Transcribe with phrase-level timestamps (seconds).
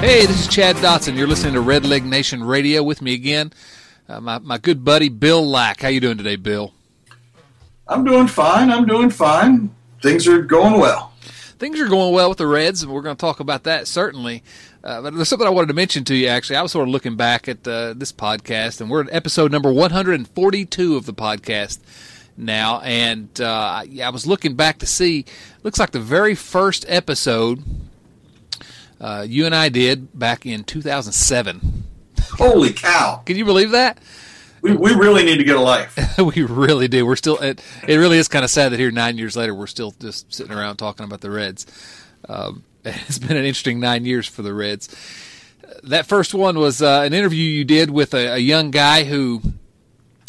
[0.00, 1.16] Hey, this is Chad Dotson.
[1.16, 3.52] You're listening to Redleg Nation Radio with me again,
[4.08, 5.80] uh, my my good buddy Bill Lack.
[5.80, 6.74] How you doing today, Bill?
[7.88, 8.70] I'm doing fine.
[8.70, 9.74] I'm doing fine.
[10.02, 11.12] Things are going well.
[11.58, 14.42] Things are going well with the Reds, and we're going to talk about that certainly.
[14.84, 16.28] Uh, but there's something I wanted to mention to you.
[16.28, 19.50] Actually, I was sort of looking back at uh, this podcast, and we're at episode
[19.50, 21.80] number 142 of the podcast
[22.36, 22.80] now.
[22.82, 25.24] And uh, I was looking back to see.
[25.62, 27.64] Looks like the very first episode
[29.00, 31.84] uh, you and I did back in 2007.
[32.32, 33.22] Holy cow!
[33.24, 33.98] Can you believe that?
[34.62, 36.18] We, we really need to get a life.
[36.18, 37.06] we really do.
[37.06, 37.38] We're still.
[37.38, 40.32] It, it really is kind of sad that here nine years later we're still just
[40.32, 41.66] sitting around talking about the Reds.
[42.28, 44.88] Um, it's been an interesting nine years for the Reds.
[45.82, 49.42] That first one was uh, an interview you did with a, a young guy who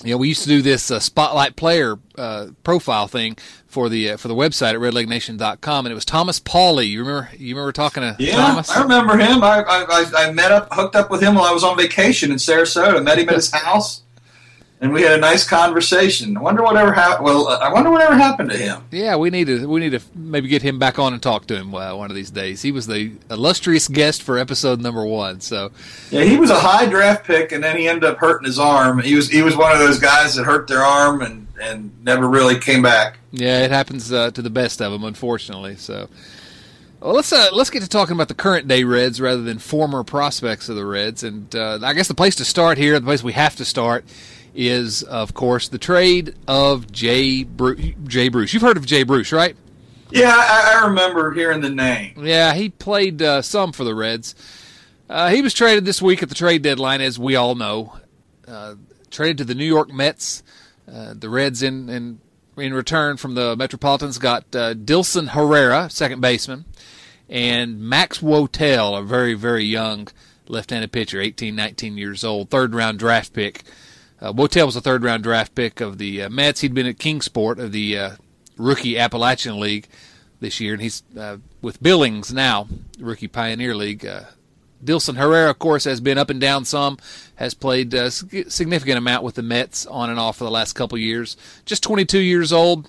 [0.03, 4.11] you know, we used to do this uh, spotlight player uh, profile thing for the
[4.11, 6.87] uh, for the website at redlegnation.com, and it was Thomas Pauly.
[6.87, 7.29] You remember?
[7.35, 8.69] You remember talking to yeah, Thomas?
[8.69, 9.43] I remember him.
[9.43, 12.37] I, I I met up, hooked up with him while I was on vacation in
[12.37, 13.03] Sarasota.
[13.03, 14.03] Met him at his house
[14.79, 16.37] and we had a nice conversation.
[16.37, 17.25] I wonder whatever happened.
[17.25, 18.83] Well, I wonder whatever happened to him.
[18.91, 21.55] Yeah, we need to we need to maybe get him back on and talk to
[21.55, 22.61] him uh, one of these days.
[22.61, 25.41] He was the illustrious guest for episode number one.
[25.41, 25.71] So
[26.11, 28.99] yeah, he was a high draft pick, and then he ended up hurting his arm.
[28.99, 32.27] He was he was one of those guys that hurt their arm and and never
[32.27, 33.17] really came back.
[33.31, 35.75] Yeah, it happens uh, to the best of them, unfortunately.
[35.75, 36.07] So.
[36.99, 40.03] Well, let's uh, let's get to talking about the current day Reds rather than former
[40.03, 43.21] prospects of the Reds, and uh, I guess the place to start here, the place
[43.21, 44.03] we have to start,
[44.57, 48.53] is, of course, the trade of Jay, Bru- Jay Bruce.
[48.53, 49.55] You've heard of Jay Bruce, right?
[50.09, 52.25] Yeah, I, I remember hearing the name.
[52.25, 54.33] Yeah, he played uh, some for the Reds.
[55.09, 57.97] Uh, he was traded this week at the trade deadline, as we all know.
[58.47, 58.75] Uh,
[59.11, 60.43] traded to the New York Mets.
[60.91, 62.19] Uh, the Reds, in, in
[62.57, 66.65] in return from the Metropolitans, got uh, Dilson Herrera, second baseman,
[67.29, 70.07] and Max Wotell, a very, very young
[70.47, 73.63] left-handed pitcher, 18, 19 years old, third round draft pick.
[74.19, 76.61] Uh, Wotell was a third round draft pick of the uh, Mets.
[76.61, 78.11] He'd been at Kingsport of the uh,
[78.57, 79.87] rookie Appalachian League
[80.39, 82.67] this year, and he's uh, with Billings now,
[82.99, 84.05] rookie Pioneer League.
[84.05, 84.21] Uh,
[84.83, 86.97] Dilson Herrera, of course, has been up and down some,
[87.35, 90.97] has played a significant amount with the Mets on and off for the last couple
[90.97, 91.35] years.
[91.65, 92.87] Just 22 years old.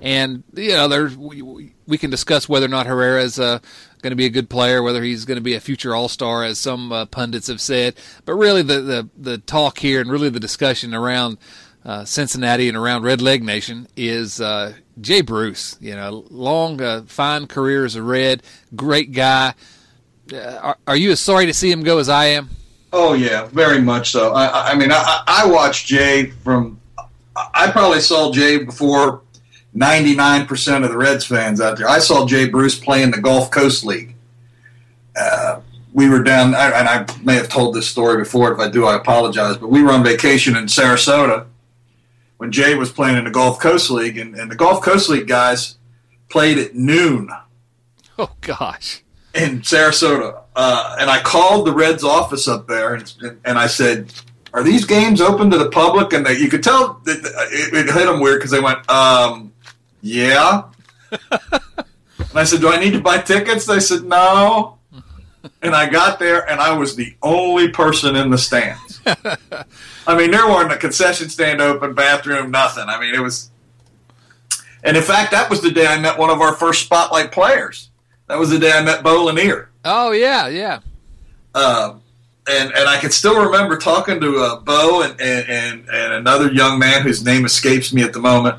[0.00, 3.60] And, you know, there's, we, we can discuss whether or not Herrera is uh,
[4.02, 6.44] going to be a good player, whether he's going to be a future All Star,
[6.44, 7.94] as some uh, pundits have said.
[8.24, 11.38] But really, the, the the talk here and really the discussion around
[11.84, 15.76] uh, Cincinnati and around Redleg Nation is uh, Jay Bruce.
[15.80, 18.42] You know, long, uh, fine career as a Red,
[18.76, 19.54] great guy.
[20.32, 22.50] Uh, are, are, you as sorry to see him go as I am?
[22.92, 24.34] Oh yeah, very much so.
[24.34, 26.78] I, I mean, I, I watched Jay from.
[27.54, 29.22] I probably saw Jay before
[29.74, 31.88] 99% of the Reds fans out there.
[31.88, 34.14] I saw Jay Bruce play in the Gulf Coast League.
[35.18, 35.60] Uh,
[35.94, 38.52] we were down, and I may have told this story before.
[38.52, 39.56] If I do, I apologize.
[39.56, 41.46] But we were on vacation in Sarasota
[42.38, 45.28] when Jay was playing in the Gulf Coast League, and, and the Gulf Coast League
[45.28, 45.76] guys
[46.28, 47.30] played at noon.
[48.18, 49.02] Oh, gosh.
[49.34, 50.42] In Sarasota.
[50.54, 54.12] Uh, and I called the Reds office up there, and, and I said,
[54.54, 56.12] are these games open to the public?
[56.12, 57.18] And they, you could tell that
[57.52, 59.51] it, it hit them weird because they went, um,
[60.02, 60.64] yeah.
[61.10, 61.20] and
[62.34, 63.64] I said, do I need to buy tickets?
[63.64, 64.78] They said, no.
[65.62, 69.00] And I got there, and I was the only person in the stands.
[70.06, 72.84] I mean, there weren't a concession stand open, bathroom, nothing.
[72.86, 73.50] I mean, it was.
[74.84, 77.90] And in fact, that was the day I met one of our first spotlight players.
[78.28, 79.70] That was the day I met Bo Lanier.
[79.84, 80.80] Oh yeah, yeah.
[81.54, 81.94] Uh,
[82.48, 86.52] and and I can still remember talking to uh, Bo and, and, and and another
[86.52, 88.58] young man whose name escapes me at the moment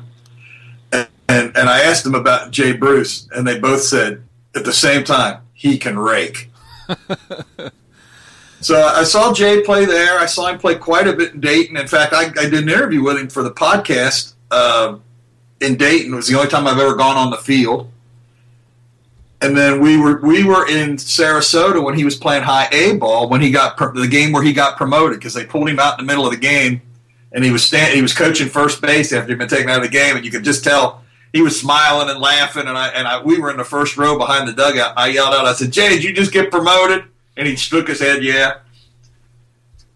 [1.54, 4.22] and I asked them about Jay Bruce, and they both said
[4.54, 6.50] at the same time he can rake.
[8.60, 10.18] so I saw Jay play there.
[10.18, 11.76] I saw him play quite a bit in Dayton.
[11.76, 14.96] In fact, I, I did an interview with him for the podcast uh,
[15.60, 16.12] in Dayton.
[16.12, 17.90] It was the only time I've ever gone on the field.
[19.40, 23.28] And then we were we were in Sarasota when he was playing high A ball
[23.28, 26.06] when he got the game where he got promoted because they pulled him out in
[26.06, 26.80] the middle of the game
[27.34, 29.82] and he was stand, he was coaching first base after he'd been taken out of
[29.82, 31.02] the game, and you could just tell
[31.34, 32.68] he was smiling and laughing.
[32.68, 34.94] And I and I, we were in the first row behind the dugout.
[34.96, 37.04] I yelled out, I said, "Jay, did you just get promoted?"
[37.36, 38.58] And he shook his head, "Yeah."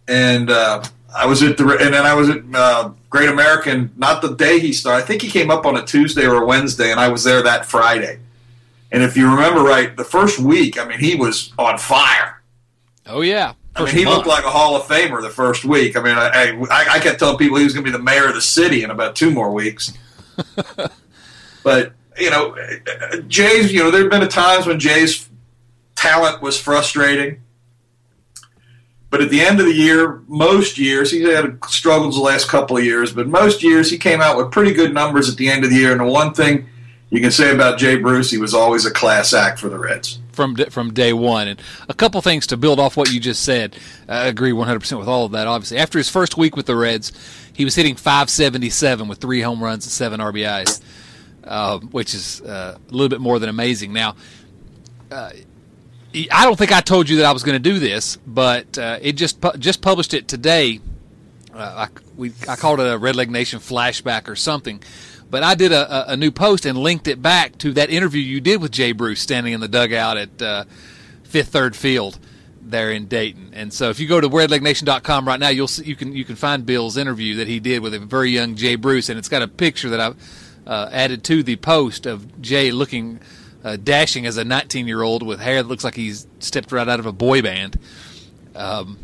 [0.09, 0.83] And uh,
[1.15, 3.93] I was at the and then I was at uh, Great American.
[3.97, 5.05] Not the day he started.
[5.05, 7.41] I think he came up on a Tuesday or a Wednesday, and I was there
[7.43, 8.19] that Friday.
[8.91, 12.43] And if you remember right, the first week, I mean, he was on fire.
[13.07, 13.55] Oh yeah.
[13.77, 14.17] I mean, he month.
[14.17, 15.97] looked like a Hall of Famer the first week.
[15.97, 18.27] I mean, I, I, I kept telling people he was going to be the mayor
[18.27, 19.93] of the city in about two more weeks.
[21.63, 22.57] but you know,
[23.29, 23.73] Jay's.
[23.73, 25.29] You know, there have been times when Jay's
[25.95, 27.43] talent was frustrating.
[29.11, 32.77] But at the end of the year, most years, he's had struggles the last couple
[32.77, 35.65] of years, but most years he came out with pretty good numbers at the end
[35.65, 35.93] of the year.
[35.93, 36.69] And the one thing
[37.09, 40.19] you can say about Jay Bruce, he was always a class act for the Reds
[40.39, 41.49] from from day one.
[41.49, 43.77] And a couple things to build off what you just said.
[44.09, 45.47] I agree 100% with all of that.
[45.47, 47.13] Obviously, after his first week with the Reds,
[47.53, 50.81] he was hitting 577 with three home runs and seven RBIs,
[51.49, 53.93] uh, which is uh, a little bit more than amazing.
[53.93, 54.17] Now.
[55.11, 55.31] Uh,
[56.33, 59.13] I don't think I told you that I was going to do this, but it
[59.13, 60.81] just pu- just published it today.
[61.55, 64.83] I, we I called it a Redleg Nation flashback or something,
[65.31, 68.41] but I did a, a, new post and linked it back to that interview you
[68.41, 70.65] did with Jay Bruce standing in the dugout at uh,
[71.25, 72.19] Fifth Third Field
[72.63, 73.51] there in Dayton.
[73.53, 76.37] And so if you go to redlegnation.com right now, you'll see, you can you can
[76.37, 79.43] find Bill's interview that he did with a very young Jay Bruce, and it's got
[79.43, 80.17] a picture that I've
[80.69, 83.21] uh, added to the post of Jay looking
[83.65, 86.89] uh, dashing as a 19 year old with hair that looks like he's stepped right
[86.89, 87.79] out of a boy band.
[88.55, 88.99] Um,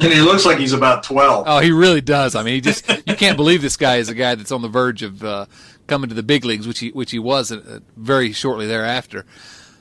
[0.00, 1.44] and he looks like he's about 12.
[1.46, 2.36] Oh, he really does.
[2.36, 4.68] I mean, he just you can't believe this guy is a guy that's on the
[4.68, 5.46] verge of uh,
[5.88, 9.26] coming to the big leagues, which he which he was uh, very shortly thereafter.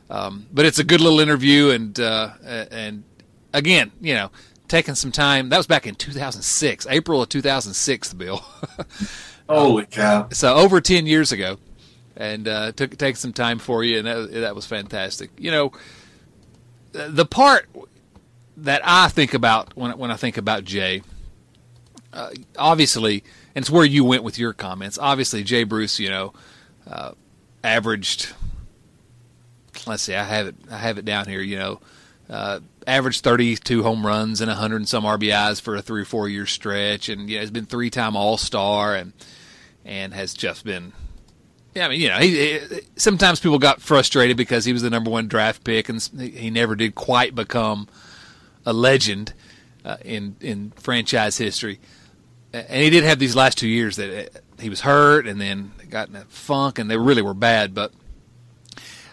[0.10, 3.04] Um, but it's a good little interview, and uh, and
[3.54, 4.32] again, you know,
[4.68, 5.50] taking some time.
[5.50, 8.44] That was back in 2006, April of 2006, Bill.
[9.50, 10.28] Holy cow!
[10.32, 11.58] So over 10 years ago,
[12.16, 15.30] and uh, took take some time for you, and that, that was fantastic.
[15.38, 15.72] You know,
[16.92, 17.70] the part
[18.58, 21.04] that I think about when when I think about Jay,
[22.12, 23.24] uh, obviously,
[23.56, 24.98] and it's where you went with your comments.
[24.98, 26.34] Obviously, Jay Bruce, you know,
[26.90, 27.12] uh,
[27.64, 28.34] averaged.
[29.86, 30.56] Let's see, I have it.
[30.72, 31.42] I have it down here.
[31.42, 31.80] You know,
[32.30, 36.28] uh, averaged 32 home runs and 100 and some RBIs for a three or four
[36.28, 39.14] year stretch, and you know, has been three time All Star and
[39.88, 40.92] and has just been.
[41.74, 42.60] Yeah, I mean, you know, he, he,
[42.96, 46.76] sometimes people got frustrated because he was the number one draft pick, and he never
[46.76, 47.88] did quite become
[48.66, 49.34] a legend
[49.86, 51.80] uh, in in franchise history.
[52.54, 55.72] And he did have these last two years that uh, he was hurt and then
[55.90, 57.74] got in a funk, and they really were bad.
[57.76, 57.94] But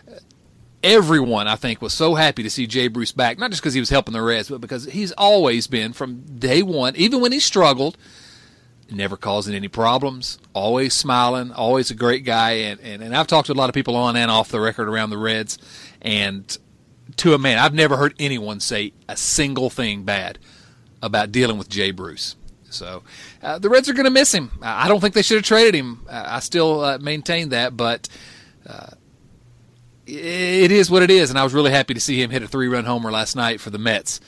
[0.09, 0.19] uh,
[0.83, 3.81] everyone, I think, was so happy to see Jay Bruce back, not just because he
[3.81, 7.41] was helping the Reds, but because he's always been from day one, even when he
[7.41, 7.99] struggled,
[8.91, 12.53] never causing any problems, always smiling, always a great guy.
[12.53, 14.89] And, and, and I've talked to a lot of people on and off the record
[14.89, 15.59] around the Reds,
[16.03, 16.57] and
[17.17, 20.39] to a man, I've never heard anyone say a single thing bad
[21.03, 22.37] about dealing with Jay Bruce.
[22.71, 23.03] So
[23.43, 24.51] uh, the Reds are going to miss him.
[24.61, 26.07] I don't think they should have traded him.
[26.11, 28.09] I still uh, maintain that, but
[28.67, 28.91] uh,
[30.07, 31.31] it is what it is.
[31.31, 33.71] And I was really happy to see him hit a three-run homer last night for
[33.71, 34.21] the Mets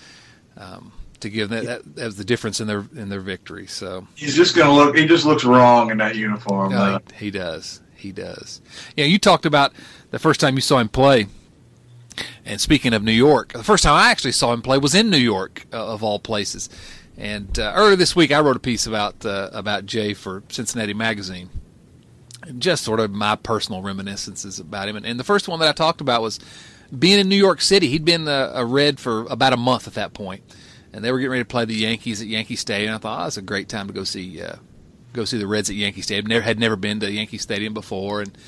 [0.57, 0.93] um,
[1.27, 3.67] to give that, that, that was the difference in their in their victory.
[3.67, 4.97] So he's just going to look.
[4.97, 6.73] He just looks wrong in that uniform.
[6.75, 7.81] Uh, he, he does.
[7.95, 8.61] He does.
[8.97, 9.73] Yeah, you talked about
[10.11, 11.27] the first time you saw him play
[12.45, 15.11] and speaking of New York, the first time I actually saw him play was in
[15.11, 16.69] New York, uh, of all places.
[17.17, 20.95] And uh, earlier this week, I wrote a piece about uh, about Jay for Cincinnati
[20.95, 21.51] Magazine,
[22.59, 24.97] just sort of my personal reminiscences about him.
[24.97, 26.39] And, and, the first one that I talked about was
[26.97, 27.89] being in New York City.
[27.89, 30.43] He'd been a, a Red for about a month at that point,
[30.97, 32.95] and they were getting ready to play the Yankees at Yankee Stadium.
[32.95, 34.57] I thought, oh, it's a great time to go see uh,
[35.13, 36.27] go see the Reds at Yankee Stadium.
[36.27, 38.39] Never had never been to Yankee Stadium before, and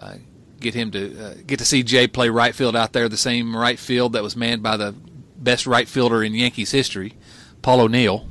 [0.00, 0.14] uh,
[0.58, 3.56] get him to uh, get to see Jay play right field out there, the same
[3.56, 4.92] right field that was manned by the
[5.36, 7.14] best right fielder in Yankees history,
[7.62, 8.26] Paul O'Neill.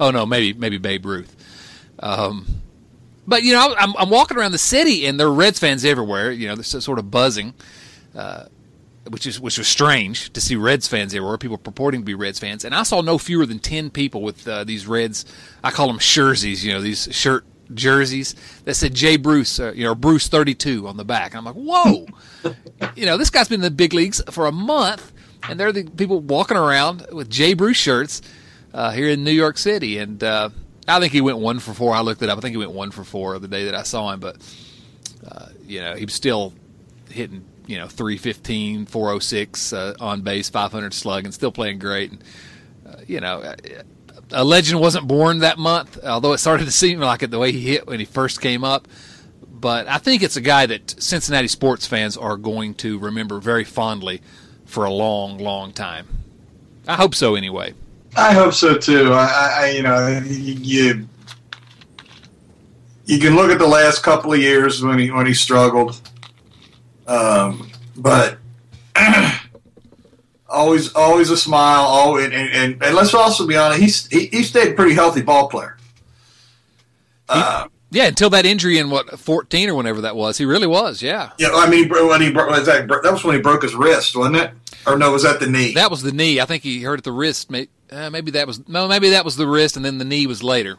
[0.00, 1.36] Oh no, maybe maybe Babe Ruth.
[1.98, 2.46] Um,
[3.26, 6.32] but you know, I'm, I'm walking around the city and there are Reds fans everywhere.
[6.32, 7.52] You know, they're sort of buzzing,
[8.14, 8.46] uh,
[9.10, 11.38] which is which was strange to see Reds fans everywhere.
[11.38, 14.46] People purporting to be Reds fans, and I saw no fewer than ten people with
[14.46, 15.24] uh, these Reds.
[15.62, 16.64] I call them jerseys.
[16.64, 20.96] You know, these shirt jerseys that said Jay Bruce, uh, you know, Bruce 32 on
[20.96, 21.32] the back.
[21.32, 22.06] And I'm like, whoa,
[22.96, 25.12] you know, this guy's been in the big leagues for a month,
[25.48, 28.22] and there are the people walking around with Jay Bruce shirts
[28.74, 29.98] uh, here in New York City.
[29.98, 30.50] And uh,
[30.86, 31.94] I think he went one for four.
[31.94, 32.38] I looked it up.
[32.38, 34.36] I think he went one for four the day that I saw him, but
[35.26, 36.52] uh, you know, he was still
[37.08, 37.44] hitting.
[37.70, 42.10] You know, 315, 406 uh, on base, 500 slug, and still playing great.
[42.10, 42.24] And,
[42.86, 43.54] uh, you know,
[44.32, 47.52] a legend wasn't born that month, although it started to seem like it the way
[47.52, 48.88] he hit when he first came up.
[49.48, 53.64] But I think it's a guy that Cincinnati sports fans are going to remember very
[53.64, 54.20] fondly
[54.64, 56.06] for a long, long time.
[56.88, 57.74] I hope so, anyway.
[58.16, 59.12] I hope so too.
[59.12, 61.08] I, I you know, you
[63.04, 66.00] you can look at the last couple of years when he when he struggled,
[67.10, 68.38] um, but
[70.48, 71.82] always always a smile.
[71.82, 75.22] Always, and, and, and let's also be honest, he's, he he stayed a pretty healthy
[75.22, 75.76] ball player.
[77.28, 81.02] Uh, yeah, until that injury in what fourteen or whenever that was, he really was.
[81.02, 81.30] Yeah.
[81.38, 84.36] Yeah, I mean, when he was that, that was when he broke his wrist, wasn't
[84.36, 84.52] it?
[84.86, 85.74] Or no, was that the knee?
[85.74, 86.40] That was the knee.
[86.40, 87.50] I think he hurt at the wrist.
[87.50, 90.26] Maybe, uh, maybe that was no, maybe that was the wrist, and then the knee
[90.26, 90.78] was later.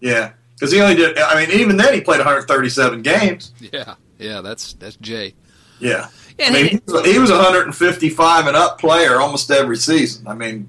[0.00, 1.18] Yeah, because he only did.
[1.18, 3.52] I mean, even then he played 137 games.
[3.60, 5.34] Yeah, yeah, that's that's Jay.
[5.78, 10.26] Yeah, yeah I mean, he, he was 155 and up player almost every season.
[10.28, 10.68] I mean,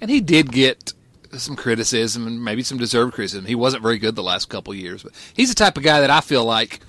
[0.00, 0.92] and he did get
[1.32, 3.46] some criticism and maybe some deserved criticism.
[3.46, 6.10] He wasn't very good the last couple years, but he's the type of guy that
[6.10, 6.80] I feel like,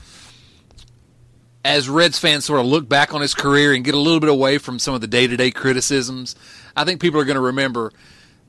[1.63, 4.30] as Reds fans sort of look back on his career and get a little bit
[4.30, 6.36] away from some of the day to day criticisms,
[6.75, 7.92] I think people are going to remember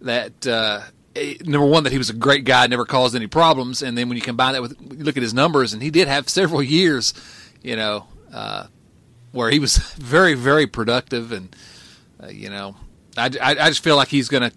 [0.02, 0.46] that.
[0.46, 0.82] Uh,
[1.44, 4.16] number one, that he was a great guy, never caused any problems, and then when
[4.16, 7.14] you combine that with you look at his numbers, and he did have several years,
[7.62, 8.66] you know, uh,
[9.32, 11.54] where he was very, very productive, and
[12.22, 12.76] uh, you know,
[13.16, 14.52] I, I, I, just feel like he's going to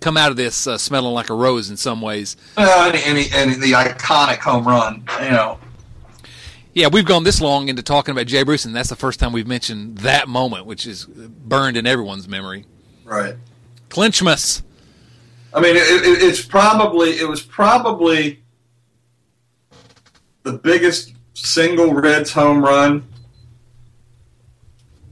[0.00, 2.36] come out of this uh, smelling like a rose in some ways.
[2.56, 5.58] And, and, and, the iconic home run, you know.
[6.74, 9.32] Yeah, we've gone this long into talking about Jay Bruce, and that's the first time
[9.32, 12.64] we've mentioned that moment, which is burned in everyone's memory.
[13.04, 13.36] Right.
[13.90, 14.62] Clinchmas.
[15.54, 18.42] I mean, it, it, it's probably it was probably
[20.42, 23.06] the biggest single Reds home run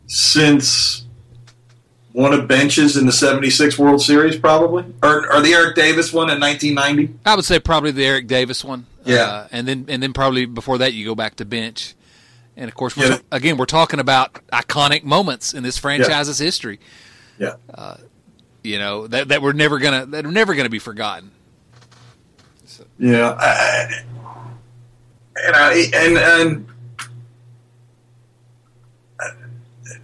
[0.06, 1.04] since
[2.12, 4.84] one of Bench's in the 76 World Series, probably?
[5.02, 7.20] Or, or the Eric Davis one in 1990?
[7.24, 8.86] I would say probably the Eric Davis one.
[9.04, 9.22] Yeah.
[9.22, 11.94] Uh, and then and then probably before that you go back to Bench.
[12.56, 13.18] And of course, we're, yeah.
[13.32, 16.44] again, we're talking about iconic moments in this franchise's yeah.
[16.44, 16.80] history.
[17.38, 17.54] Yeah.
[17.72, 17.96] Uh,
[18.62, 21.30] you know that that we're never gonna that are never gonna be forgotten.
[22.66, 22.84] So.
[22.98, 24.02] Yeah, I,
[25.36, 26.66] and I and and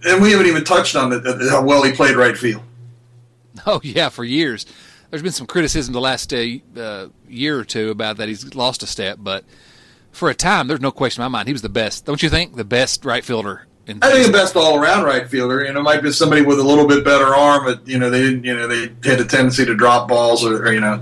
[0.05, 2.61] and we haven't even touched on the, how well he played right field.
[3.65, 4.65] Oh yeah, for years.
[5.09, 6.45] There's been some criticism the last uh,
[6.75, 9.45] uh, year or two about that he's lost a step, but
[10.11, 12.05] for a time, there's no question in my mind he was the best.
[12.05, 13.66] Don't you think the best right fielder?
[13.89, 15.63] I think the best all-around right fielder.
[15.63, 18.21] You know, might be somebody with a little bit better arm, but you know they
[18.21, 18.43] didn't.
[18.43, 21.01] You know they had a tendency to drop balls, or, or you know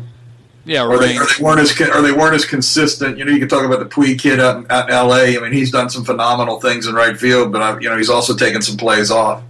[0.65, 3.19] yeah, or they, or they, weren't as or they weren't as consistent.
[3.19, 5.37] You know, you can talk about the Puig kid out, out in L.A.
[5.37, 8.09] I mean, he's done some phenomenal things in right field, but I, you know, he's
[8.09, 9.43] also taken some plays off.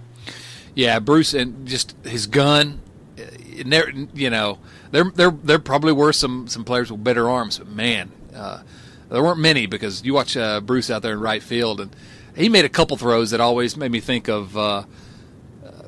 [0.74, 2.82] Yeah, Bruce, and just his gun.
[3.64, 4.58] There, you know,
[4.90, 8.60] there there there probably were some some players with better arms, but man, uh,
[9.08, 11.96] there weren't many because you watch uh, Bruce out there in right field, and
[12.36, 14.56] he made a couple throws that always made me think of.
[14.56, 14.84] Uh,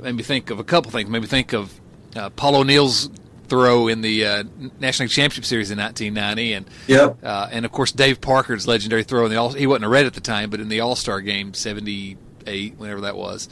[0.01, 1.09] made me think of a couple things.
[1.09, 1.79] Made me think of
[2.17, 3.11] uh, Paul O'Neill's
[3.49, 4.45] throw in the uh,
[4.79, 7.19] National Championship Series in 1990, and yep.
[7.23, 9.51] uh, and of course Dave Parker's legendary throw in the All.
[9.51, 13.03] He wasn't a Red at the time, but in the All Star game '78, whenever
[13.03, 13.49] that was.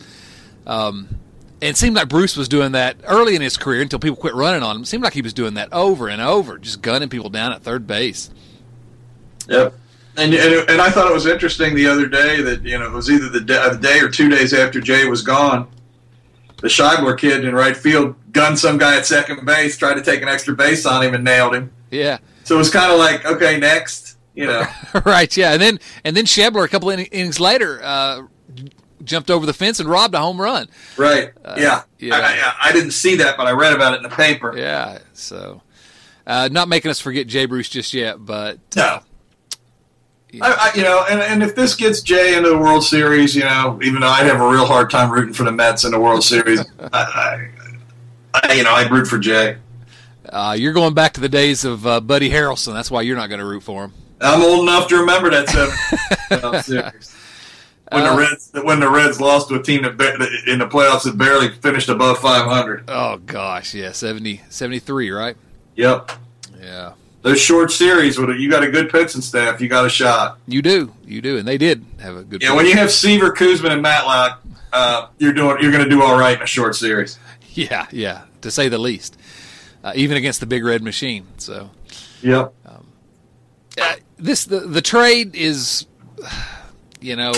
[0.67, 1.21] Um,
[1.63, 4.35] and it seemed like Bruce was doing that early in his career until people quit
[4.35, 4.83] running on him.
[4.83, 7.63] It seemed like he was doing that over and over, just gunning people down at
[7.63, 8.31] third base.
[9.49, 9.75] Yep.
[10.19, 12.93] And, and, and I thought it was interesting the other day that you know it
[12.93, 15.69] was either the day, the day or two days after Jay was gone
[16.61, 20.23] the Schebler kid in right field gunned some guy at second base, tried to take
[20.23, 21.73] an extra base on him, and nailed him.
[21.91, 22.19] Yeah.
[22.45, 24.67] So it was kind of like, okay, next, you know.
[25.05, 25.35] right.
[25.37, 28.23] Yeah, and then and then Schebler a couple innings later uh,
[29.05, 30.69] jumped over the fence and robbed a home run.
[30.97, 31.33] Right.
[31.45, 31.83] Uh, yeah.
[31.99, 32.15] yeah.
[32.15, 34.57] I, I, I, didn't see that, but I read about it in the paper.
[34.57, 34.99] Yeah.
[35.13, 35.63] So,
[36.27, 39.01] uh, not making us forget Jay Bruce just yet, but no.
[40.35, 43.45] I, I, you know, and, and if this gets Jay into the World Series, you
[43.45, 46.01] know, even though I'd have a real hard time rooting for the Mets in the
[46.01, 46.61] World Series,
[46.93, 47.49] I,
[48.35, 49.57] I, you know, I'd root for Jay.
[50.29, 52.75] Uh, you're going back to the days of uh, Buddy Harrelson.
[52.75, 53.93] That's why you're not going to root for him.
[54.21, 56.63] I'm old enough to remember that seven.
[56.63, 57.15] series.
[57.93, 59.93] When the uh, Reds when the Reds lost to a team that
[60.49, 62.87] in the playoffs that barely finished above 500.
[62.89, 65.37] Oh gosh, yeah, 70, 73, right?
[65.77, 66.11] Yep.
[66.61, 66.95] Yeah
[67.27, 70.39] those short series, with you got a good pitching staff, you got a shot.
[70.47, 72.41] You do, you do, and they did have a good.
[72.41, 74.39] Yeah, when you have Seaver, Koosman, and Matlack,
[74.73, 77.19] uh, you're doing, you're going to do all right in a short series.
[77.59, 79.17] Yeah, yeah, to say the least.
[79.83, 81.25] Uh, even against the big red machine.
[81.39, 81.71] So,
[82.21, 82.53] yep.
[82.67, 82.87] Um,
[83.81, 85.87] uh, this the the trade is,
[87.01, 87.33] you know,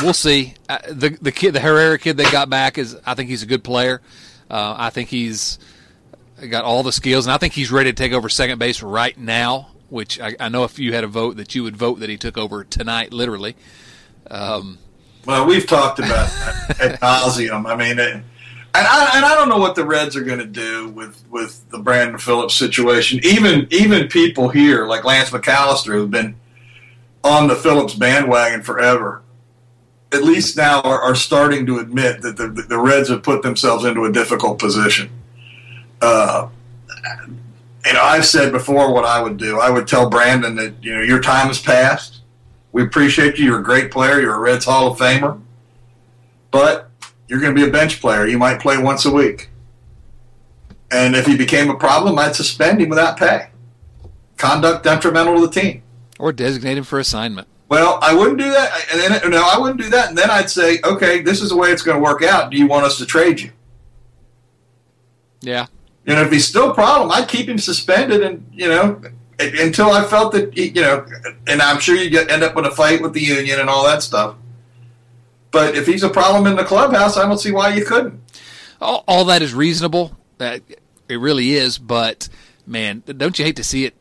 [0.00, 0.54] we'll see.
[0.68, 3.46] Uh, the the kid, the Herrera kid they got back is, I think he's a
[3.46, 4.00] good player.
[4.48, 5.58] Uh, I think he's
[6.50, 9.16] got all the skills, and I think he's ready to take over second base right
[9.16, 9.68] now.
[9.88, 12.16] Which I, I know if you had a vote that you would vote that he
[12.16, 13.56] took over tonight, literally.
[14.30, 14.78] Um,
[15.26, 16.30] well, we've talked about
[16.80, 17.66] ad nauseum.
[17.66, 18.24] I mean, it, and
[18.74, 21.78] I, and I don't know what the Reds are going to do with, with the
[21.78, 23.20] Brandon Phillips situation.
[23.22, 26.36] Even even people here like Lance McAlister who've been
[27.22, 29.22] on the Phillips bandwagon forever,
[30.10, 33.84] at least now are, are starting to admit that the, the Reds have put themselves
[33.84, 35.10] into a difficult position.
[36.02, 36.48] Uh,
[37.86, 39.60] you know, I've said before what I would do.
[39.60, 42.20] I would tell Brandon that you know your time has passed.
[42.72, 43.46] We appreciate you.
[43.46, 44.20] You're a great player.
[44.20, 45.40] You're a Reds Hall of Famer,
[46.50, 46.90] but
[47.28, 48.26] you're going to be a bench player.
[48.26, 49.50] You might play once a week.
[50.90, 53.48] And if he became a problem, I'd suspend him without pay.
[54.36, 55.82] Conduct detrimental to the team.
[56.18, 57.48] Or designate him for assignment.
[57.68, 58.86] Well, I wouldn't do that.
[58.92, 60.10] And then no, I wouldn't do that.
[60.10, 62.50] And then I'd say, okay, this is the way it's going to work out.
[62.50, 63.50] Do you want us to trade you?
[65.40, 65.66] Yeah.
[66.04, 69.00] You know, if he's still a problem, I'd keep him suspended, and you know,
[69.38, 71.06] until I felt that he, you know,
[71.46, 73.86] and I'm sure you get, end up with a fight with the union and all
[73.86, 74.36] that stuff.
[75.50, 78.20] But if he's a problem in the clubhouse, I don't see why you couldn't.
[78.80, 80.16] All, all that is reasonable.
[80.38, 80.62] That
[81.08, 81.78] it really is.
[81.78, 82.28] But
[82.66, 83.94] man, don't you hate to see it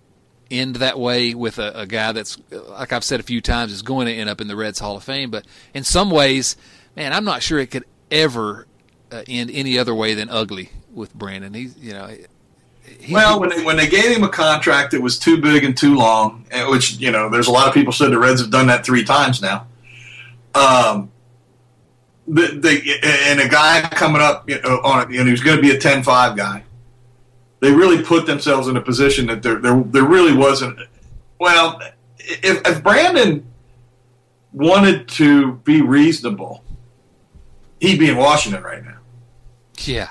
[0.50, 3.82] end that way with a, a, guy that's, like I've said a few times, is
[3.82, 5.30] going to end up in the Reds Hall of Fame.
[5.30, 6.58] But in some ways,
[6.96, 8.68] man, I'm not sure it could ever
[9.12, 11.54] uh, end any other way than ugly with Brandon.
[11.54, 12.08] He's, you know.
[12.84, 15.78] He, well, when they, when they gave him a contract that was too big and
[15.78, 18.68] too long, which you know, there's a lot of people said the Reds have done
[18.68, 19.68] that three times now.
[20.56, 21.12] Um,
[22.28, 25.58] the, the and a guy coming up you know, on it, you know, who's going
[25.58, 26.64] to be a 10-5 guy.
[27.60, 30.80] They really put themselves in a position that there there, there really wasn't.
[31.40, 31.80] Well,
[32.18, 33.46] if, if Brandon
[34.52, 36.64] wanted to be reasonable,
[37.80, 38.98] he'd be in Washington right now.
[39.80, 40.10] Yeah.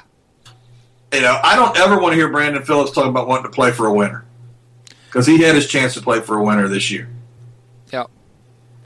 [1.13, 3.73] You know, I don't ever want to hear Brandon Phillips talk about wanting to play
[3.73, 4.25] for a winner
[5.07, 7.09] because he had his chance to play for a winner this year.
[7.93, 8.05] Yeah.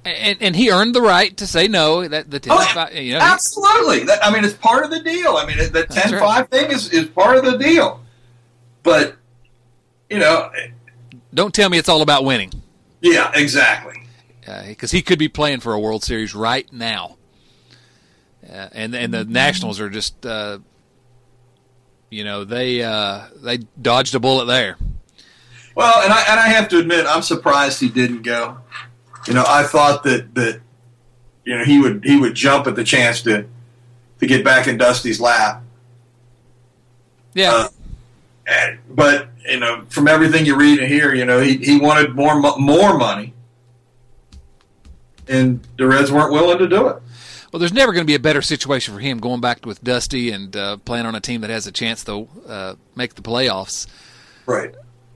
[0.06, 2.06] And, and he earned the right to say no.
[2.08, 4.04] That the 10 oh, five, you know, absolutely.
[4.04, 5.36] That, I mean, it's part of the deal.
[5.36, 6.20] I mean, the 10 right.
[6.20, 8.00] 5 thing is, is part of the deal.
[8.82, 9.16] But,
[10.08, 10.50] you know.
[11.34, 12.52] Don't tell me it's all about winning.
[13.02, 14.02] Yeah, exactly.
[14.40, 17.16] Because uh, he could be playing for a World Series right now.
[18.50, 20.58] Uh, and and the Nationals are just uh,
[22.14, 24.76] you know they uh, they dodged a bullet there.
[25.74, 28.58] Well, and I and I have to admit, I'm surprised he didn't go.
[29.26, 30.60] You know, I thought that that
[31.44, 33.46] you know he would he would jump at the chance to
[34.20, 35.62] to get back in Dusty's lap.
[37.34, 37.52] Yeah.
[37.52, 37.68] Uh,
[38.46, 42.14] and, but you know, from everything you read and hear, you know, he, he wanted
[42.14, 43.34] more more money,
[45.26, 47.02] and the Reds weren't willing to do it
[47.54, 50.32] well, there's never going to be a better situation for him going back with Dusty
[50.32, 53.86] and uh, playing on a team that has a chance to uh, make the playoffs.
[54.44, 54.74] Right.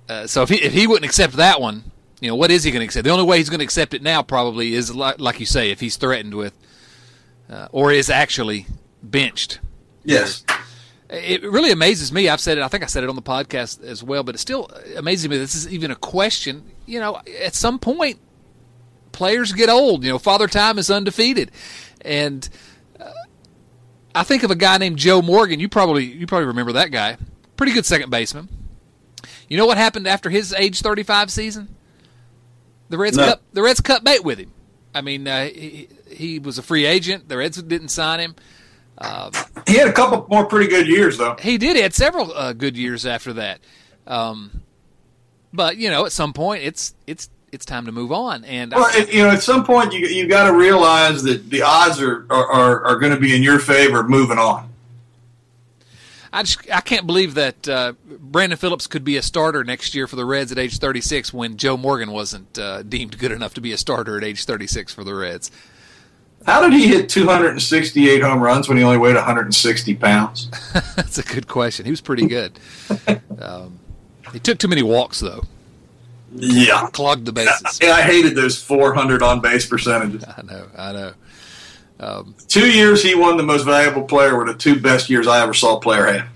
[0.08, 1.82] Uh, so if he if he wouldn't accept that one,
[2.20, 3.02] you know, what is he going to accept?
[3.02, 5.72] The only way he's going to accept it now probably is like, like you say,
[5.72, 6.56] if he's threatened with,
[7.50, 8.66] uh, or is actually
[9.02, 9.58] benched.
[10.04, 10.44] Yes.
[11.10, 12.28] It really amazes me.
[12.28, 12.62] I've said it.
[12.62, 15.38] I think I said it on the podcast as well, but it still amazes me.
[15.38, 16.62] This is even a question.
[16.86, 18.20] You know, at some point,
[19.10, 20.04] players get old.
[20.04, 21.50] You know, Father Time is undefeated
[22.02, 22.48] and
[22.98, 23.10] uh,
[24.14, 25.60] I think of a guy named Joe Morgan.
[25.60, 27.16] You probably you probably remember that guy.
[27.56, 28.48] Pretty good second baseman.
[29.48, 31.74] You know what happened after his age 35 season?
[32.88, 33.26] The Reds no.
[33.26, 34.52] cut the Reds cut bait with him.
[34.94, 37.28] I mean, uh, he, he was a free agent.
[37.28, 38.34] The Reds didn't sign him.
[38.96, 39.30] Uh,
[39.66, 41.36] he had a couple more pretty good years, though.
[41.38, 41.76] He did.
[41.76, 43.60] He had several uh, good years after that.
[44.06, 44.62] Um,
[45.52, 48.44] but you know, at some point, it's it's it's time to move on.
[48.44, 51.62] And well, I, you know, at some point, you you got to realize that the
[51.62, 54.68] odds are are, are, going to be in your favor moving on.
[56.32, 60.06] I just I can't believe that uh, Brandon Phillips could be a starter next year
[60.06, 63.60] for the Reds at age 36 when Joe Morgan wasn't uh, deemed good enough to
[63.60, 65.50] be a starter at age 36 for the Reds.
[66.46, 70.48] How did he hit 268 home runs when he only weighed 160 pounds?
[70.96, 71.84] That's a good question.
[71.84, 72.58] He was pretty good.
[73.40, 73.78] um,
[74.32, 75.44] he took too many walks though.
[76.34, 77.78] Yeah, clogged the bases.
[77.80, 80.24] And I hated those 400 on base percentages.
[80.36, 81.12] I know, I know.
[82.00, 85.42] Um, two years he won the most valuable player were the two best years I
[85.42, 86.28] ever saw a player have,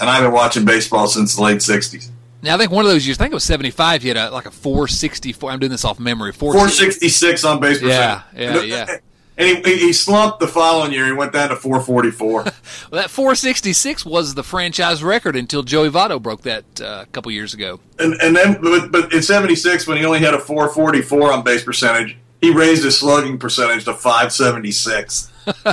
[0.00, 2.10] and I've been watching baseball since the late 60s.
[2.42, 4.02] Now I think one of those years, I think it was 75.
[4.02, 5.50] He had a, like a 464.
[5.50, 6.32] I'm doing this off memory.
[6.32, 8.22] 466 on base percentage.
[8.36, 8.96] Yeah, yeah, yeah.
[9.38, 11.04] And he, he slumped the following year.
[11.06, 12.30] He went down to 444.
[12.32, 12.52] well,
[12.92, 17.52] that 466 was the franchise record until Joey Votto broke that uh, a couple years
[17.52, 17.80] ago.
[17.98, 21.62] And, and then, but, but in 76, when he only had a 444 on base
[21.62, 25.30] percentage, he raised his slugging percentage to 576.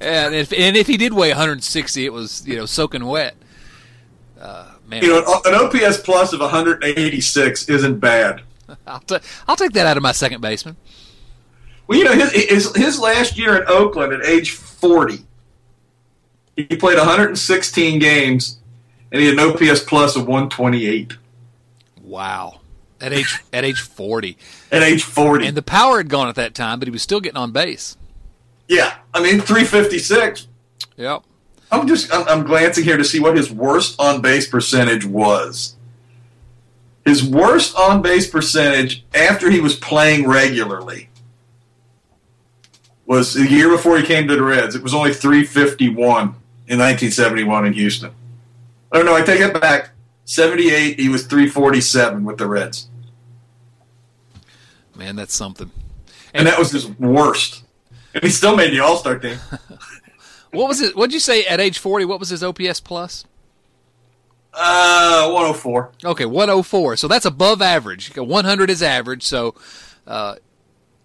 [0.00, 3.36] and, if, and if he did weigh 160, it was, you know, soaking wet.
[4.40, 8.42] Uh, Man, You know, an OPS plus of 186 isn't bad.
[8.86, 10.76] I'll, ta- I'll take that out of my second baseman.
[11.86, 15.18] Well, you know, his, his his last year in Oakland at age 40,
[16.56, 18.58] he played 116 games,
[19.10, 21.14] and he had an OPS plus of 128
[22.02, 22.60] Wow.
[23.00, 24.36] At age at age 40.
[24.70, 25.46] at age 40.
[25.48, 27.96] And the power had gone at that time, but he was still getting on base.
[28.68, 30.46] yeah, I mean 356.
[30.96, 31.22] Yep.
[31.72, 35.74] I'm just I'm, I'm glancing here to see what his worst on base percentage was.
[37.04, 41.08] His worst on base percentage after he was playing regularly
[43.06, 44.74] was the year before he came to the Reds.
[44.74, 48.12] It was only 351 in 1971 in Houston.
[48.92, 49.90] Oh no, I take it back.
[50.24, 52.88] 78, he was 347 with the Reds,
[54.94, 55.70] Man, that's something.
[56.32, 57.64] and that was his worst.
[58.14, 59.38] And he still made the All Star team.
[60.52, 60.94] What was it?
[60.94, 62.04] What'd you say at age 40?
[62.04, 63.24] What was his OPS plus?
[64.52, 65.92] Uh, 104.
[66.04, 66.96] Okay, 104.
[66.98, 68.14] So that's above average.
[68.14, 69.22] 100 is average.
[69.22, 69.54] So
[70.06, 70.34] uh,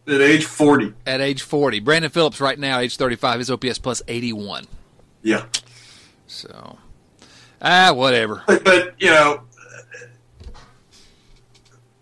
[0.08, 0.94] At age 40.
[1.06, 4.66] at age 40, Brandon Phillips right now, age 35, his OPS plus 81.
[5.22, 5.46] Yeah.
[6.28, 6.78] So
[7.62, 8.44] ah, whatever.
[8.48, 9.42] But, but you know,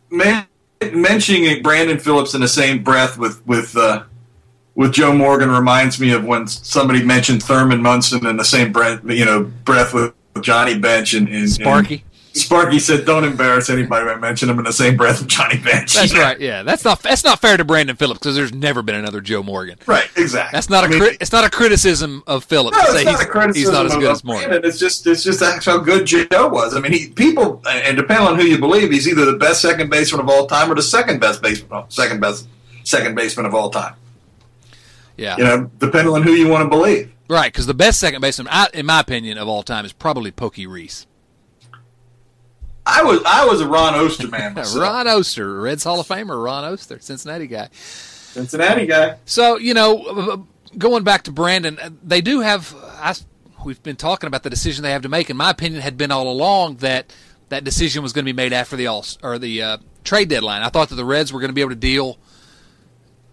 [0.10, 0.46] man,
[0.94, 4.04] mentioning Brandon Phillips in the same breath with with uh,
[4.76, 9.02] with Joe Morgan reminds me of when somebody mentioned Thurman Munson in the same breath,
[9.06, 11.96] you know, breath with Johnny Bench and, and Sparky.
[11.96, 15.58] and Sparky said, "Don't embarrass anybody by mentioning him in the same breath with Johnny
[15.58, 16.40] Bench." That's right.
[16.40, 19.42] Yeah, that's not that's not fair to Brandon Phillips because there's never been another Joe
[19.42, 19.78] Morgan.
[19.86, 20.10] Right.
[20.18, 20.56] Exactly.
[20.56, 23.06] That's not a I mean, crit, it's not a criticism of Phillips No, to it's
[23.06, 24.50] not he's, a criticism he's not as good of as Morgan.
[24.50, 24.70] Brandon.
[24.70, 26.76] It's just it's just how good Joe was.
[26.76, 29.90] I mean, he people and depending on who you believe, he's either the best second
[29.90, 32.48] baseman of all time or the second best baseman, oh, second best
[32.84, 33.94] second baseman of all time.
[35.18, 37.10] Yeah, You know, depending on who you want to believe.
[37.30, 37.52] right.
[37.52, 40.68] Because the best second baseman, I, in my opinion, of all time is probably Pokey
[40.68, 41.08] Reese.
[42.86, 44.54] I was I was a Ron Oester man.
[44.76, 47.70] Ron Oester, Reds Hall of Famer, Ron Oester, Cincinnati guy.
[47.74, 49.18] Cincinnati guy.
[49.26, 52.76] So you know, going back to Brandon, they do have.
[52.76, 53.16] I,
[53.66, 55.30] we've been talking about the decision they have to make.
[55.30, 57.14] In my opinion, had been all along that
[57.50, 60.62] that decision was going to be made after the all or the uh, trade deadline.
[60.62, 62.18] I thought that the Reds were going to be able to deal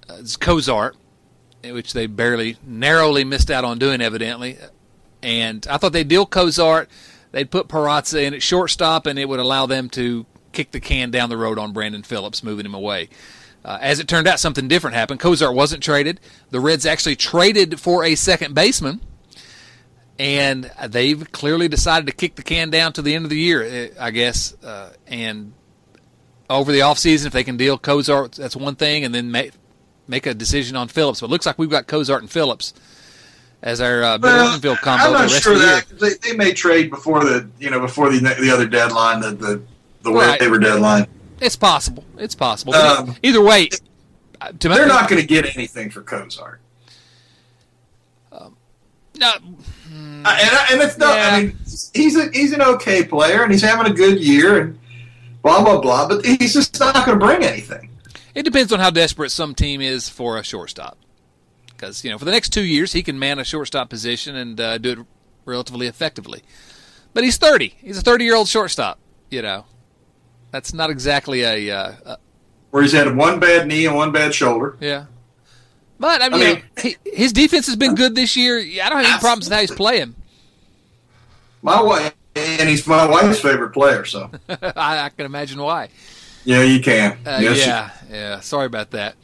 [0.08, 0.96] uh, Cozart,
[1.64, 4.58] which they barely narrowly missed out on doing, evidently.
[5.22, 6.88] And I thought they'd deal Cozart.
[7.32, 11.10] They'd put Peraza in at shortstop, and it would allow them to kick the can
[11.10, 13.08] down the road on Brandon Phillips, moving him away.
[13.64, 15.20] Uh, as it turned out, something different happened.
[15.20, 16.20] Cozart wasn't traded.
[16.50, 19.00] The Reds actually traded for a second baseman,
[20.18, 23.62] and they've clearly decided to kick the can down to the end of the year,
[23.62, 24.54] eh, I guess.
[24.62, 25.52] Uh, and
[26.50, 29.52] over the offseason, if they can deal Cozart, that's one thing, and then make
[30.08, 31.20] make a decision on Phillips.
[31.20, 32.74] But it looks like we've got Cozart and Phillips
[33.62, 35.80] as our uh, middle Well, infield combo I'm the not sure of the year.
[35.88, 39.30] that they, they may trade before the you know before the the other deadline the
[39.32, 39.62] the,
[40.02, 40.40] the Right.
[40.40, 41.06] waiver deadline.
[41.40, 42.04] It's possible.
[42.18, 42.74] It's possible.
[42.74, 43.68] Um, either way,
[44.40, 46.60] uh, to They're not going to get anything for Cozart.
[49.18, 49.36] No, Uh,
[49.90, 50.24] and,
[50.72, 51.14] and it's not.
[51.16, 51.28] Yeah.
[51.32, 51.56] I mean,
[51.92, 54.78] he's a he's an okay player, and he's having a good year, and
[55.42, 56.08] blah blah blah.
[56.08, 57.90] But he's just not going to bring anything.
[58.34, 60.96] It depends on how desperate some team is for a shortstop.
[61.82, 64.60] Because you know, for the next two years, he can man a shortstop position and
[64.60, 64.98] uh, do it
[65.44, 66.44] relatively effectively.
[67.12, 67.74] But he's thirty.
[67.78, 69.00] He's a thirty-year-old shortstop.
[69.32, 69.64] You know,
[70.52, 72.18] that's not exactly a, uh, a
[72.70, 74.76] Where he's had one bad knee and one bad shoulder.
[74.80, 75.06] yeah.
[75.98, 78.58] But I mean, I you mean- know, he, his defense has been good this year.
[78.58, 80.14] I don't have any problems with how he's playing.
[81.62, 84.04] My wife, and he's my wife's favorite player.
[84.04, 85.88] So I, I can imagine why.
[86.44, 87.18] yeah, you can.
[87.26, 88.40] Uh, Yes, you- yeah, yeah.
[88.40, 89.16] Sorry about that.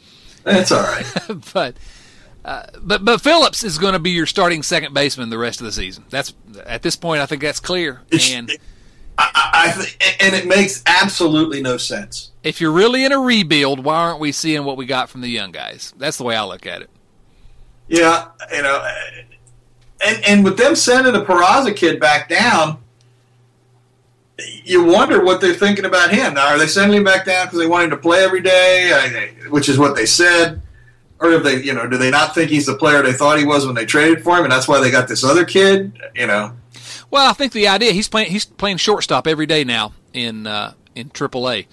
[0.43, 1.07] that's all right.
[1.55, 1.77] but
[2.45, 5.67] uh, but but Phillips is going to be your starting second baseman the rest of
[5.67, 6.05] the season.
[6.11, 8.01] That's at this point, I think that's clear.
[8.31, 8.51] And
[9.19, 12.31] I, I, th- and it makes absolutely no sense.
[12.45, 15.29] if you're really in a rebuild, why aren't we seeing what we got from the
[15.29, 15.93] young guys?
[15.99, 16.91] That's the way I look at it.
[17.89, 18.87] Yeah, you know,
[20.05, 22.79] and and with them sending the Peraza kid back down,
[24.65, 26.35] you wonder what they're thinking about him.
[26.35, 29.35] Now, are they sending him back down because they want him to play every day,
[29.49, 30.63] which is what they said,
[31.21, 33.45] or if they, you know, do they not think he's the player they thought he
[33.45, 35.99] was when they traded for him, and that's why they got this other kid?
[36.15, 36.53] You know,
[37.11, 40.75] Well, I think the idea he's playing he's playing shortstop every day now in uh,
[40.95, 41.67] in AAA.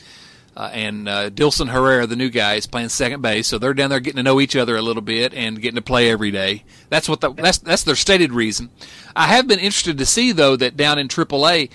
[0.57, 3.89] Uh, and uh, Dilson Herrera, the new guy, is playing second base, so they're down
[3.89, 6.63] there getting to know each other a little bit and getting to play every day.
[6.87, 8.69] That's what the, that's that's their stated reason.
[9.17, 11.71] I have been interested to see though that down in AAA,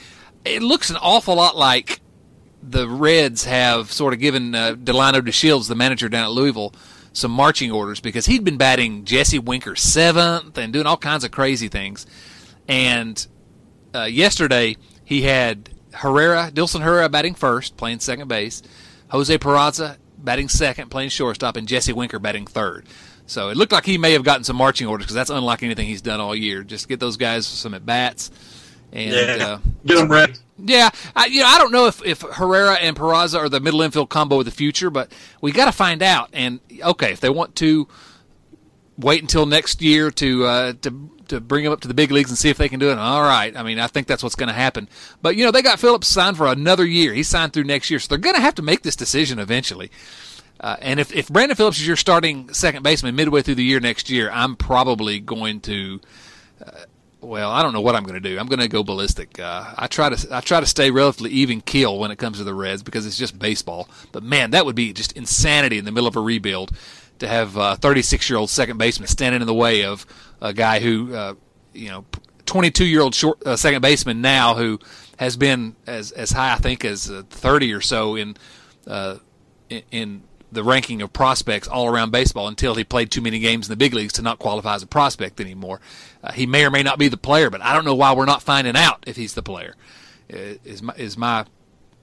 [0.46, 2.00] it looks an awful lot like
[2.62, 6.72] the Reds have sort of given uh, Delino DeShields, the manager down at Louisville,
[7.12, 11.30] some marching orders because he'd been batting Jesse Winker seventh and doing all kinds of
[11.30, 12.06] crazy things.
[12.68, 13.26] And
[13.94, 18.62] uh, yesterday he had Herrera, Dilson Herrera batting first, playing second base,
[19.08, 22.86] Jose Peraza batting second, playing shortstop, and Jesse Winker batting third.
[23.26, 25.86] So it looked like he may have gotten some marching orders because that's unlike anything
[25.86, 26.62] he's done all year.
[26.62, 28.30] Just get those guys some at bats
[28.92, 29.46] and Yeah.
[29.46, 30.34] uh, Get them ready.
[30.64, 33.82] Yeah, I, you know, I don't know if, if Herrera and Peraza are the middle
[33.82, 36.30] infield combo of the future, but we got to find out.
[36.32, 37.88] And okay, if they want to
[38.98, 42.30] wait until next year to uh, to to bring them up to the big leagues
[42.30, 43.56] and see if they can do it, all right.
[43.56, 44.88] I mean, I think that's what's going to happen.
[45.22, 47.14] But you know, they got Phillips signed for another year.
[47.14, 49.90] He's signed through next year, so they're going to have to make this decision eventually.
[50.60, 53.80] Uh, and if, if Brandon Phillips is your starting second baseman midway through the year
[53.80, 56.00] next year, I'm probably going to
[57.20, 58.38] well, I don't know what I'm going to do.
[58.38, 59.38] I'm going to go ballistic.
[59.38, 62.44] Uh, I try to I try to stay relatively even keel when it comes to
[62.44, 63.88] the Reds because it's just baseball.
[64.12, 66.72] But man, that would be just insanity in the middle of a rebuild
[67.18, 70.06] to have a 36 year old second baseman standing in the way of
[70.40, 71.34] a guy who uh,
[71.72, 72.04] you know
[72.46, 74.78] 22 year old short uh, second baseman now who
[75.18, 78.36] has been as as high I think as uh, 30 or so in
[78.86, 79.18] uh,
[79.68, 83.68] in, in the ranking of prospects all around baseball until he played too many games
[83.68, 85.80] in the big leagues to not qualify as a prospect anymore.
[86.24, 88.24] Uh, he may or may not be the player, but I don't know why we're
[88.26, 89.74] not finding out if he's the player.
[90.32, 91.44] uh, Is my is my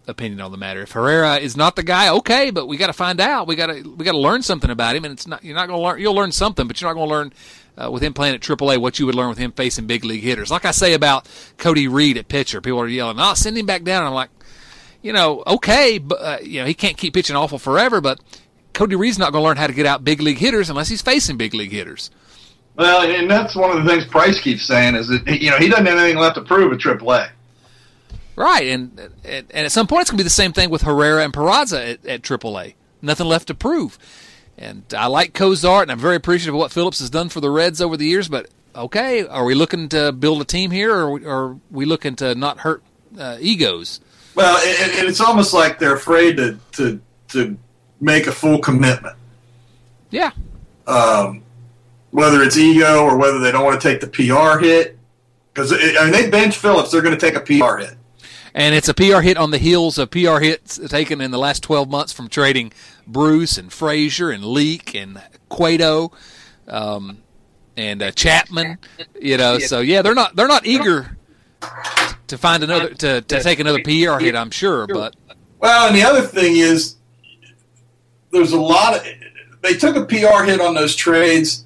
[0.08, 0.82] opinion on the matter.
[0.84, 3.46] If Herrera is not the guy, okay, but we got to find out.
[3.48, 5.68] We got to we got to learn something about him, and it's not you're not
[5.68, 6.00] going to learn.
[6.00, 7.34] You'll learn something, but you're not going to learn.
[7.80, 10.24] Uh, with him playing at AAA, what you would learn with him facing big league
[10.24, 10.50] hitters.
[10.50, 11.30] Like I say about
[11.60, 14.32] Cody Reed at pitcher, people are yelling, "Oh, send him back down." And I'm like,
[15.08, 18.02] you know, okay, but uh, you know he can't keep pitching awful forever.
[18.02, 18.20] But
[18.74, 21.02] Cody Reed's not going to learn how to get out big league hitters unless he's
[21.02, 22.12] facing big league hitters.
[22.76, 25.70] Well, and that's one of the things Price keeps saying is that you know he
[25.70, 27.30] doesn't have anything left to prove at AAA.
[28.36, 30.82] Right, and and, and at some point it's going to be the same thing with
[30.82, 32.74] Herrera and Peraza at, at AAA.
[33.02, 33.98] Nothing left to prove.
[34.58, 37.50] And I like Cozart, and I'm very appreciative of what Phillips has done for the
[37.50, 38.28] Reds over the years.
[38.28, 41.86] But okay, are we looking to build a team here, or are we, are we
[41.86, 42.84] looking to not hurt
[43.18, 44.02] uh, egos?
[44.38, 47.58] Well, and, and it's almost like they're afraid to to to
[48.00, 49.16] make a full commitment.
[50.12, 50.30] Yeah,
[50.86, 51.42] um,
[52.12, 54.96] whether it's ego or whether they don't want to take the PR hit.
[55.52, 57.96] Because I mean, they bench Phillips, they're going to take a PR hit.
[58.54, 61.64] and it's a PR hit on the heels of PR hits taken in the last
[61.64, 62.72] 12 months from trading
[63.08, 65.20] Bruce and Frazier and Leake and
[65.50, 66.12] Cueto
[66.68, 67.24] um,
[67.76, 68.78] and uh, Chapman.
[69.20, 71.18] You know, so yeah, they're not they're not eager
[72.28, 74.36] to find another to, to take another PR hit.
[74.36, 75.16] I'm sure, but
[75.60, 76.96] Well, and the other thing is,
[78.32, 79.06] there's a lot of
[79.62, 81.66] they took a PR hit on those trades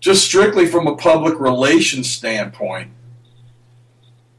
[0.00, 2.90] just strictly from a public relations standpoint.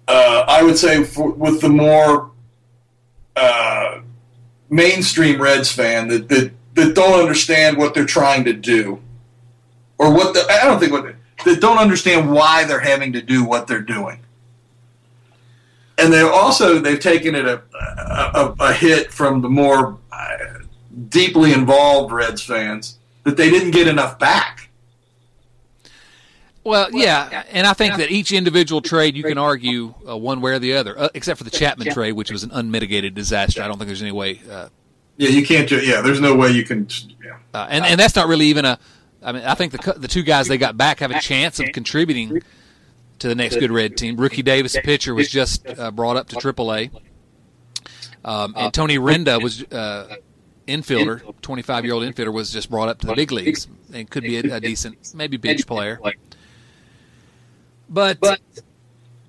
[0.07, 2.31] Uh, I would say for, with the more
[3.35, 4.01] uh,
[4.69, 9.01] mainstream Reds fan that, that that don't understand what they're trying to do,
[9.97, 13.43] or what the, I don't think what that don't understand why they're having to do
[13.43, 14.19] what they're doing
[16.01, 20.37] and they also they've taken it a, a, a hit from the more uh,
[21.09, 24.69] deeply involved Reds fans that they didn't get enough back.
[26.63, 30.53] well, yeah, and I think that each individual trade you can argue uh, one way
[30.53, 33.61] or the other, uh, except for the Chapman trade, which was an unmitigated disaster.
[33.61, 34.69] I don't think there's any way uh,
[35.17, 35.69] Yeah, you can't.
[35.69, 36.87] do Yeah, there's no way you can.
[37.23, 37.37] Yeah.
[37.53, 38.79] Uh, and and that's not really even a.
[39.23, 41.71] I mean, I think the the two guys they got back have a chance of
[41.73, 42.41] contributing
[43.21, 44.17] to the next good red team.
[44.17, 46.91] Rookie Davis, the pitcher, was just uh, brought up to AAA,
[48.25, 50.15] um, and Tony Renda was uh,
[50.67, 54.23] infielder, 25 year old infielder, was just brought up to the big leagues and could
[54.23, 55.99] be a, a decent, maybe bench player.
[57.89, 58.41] But But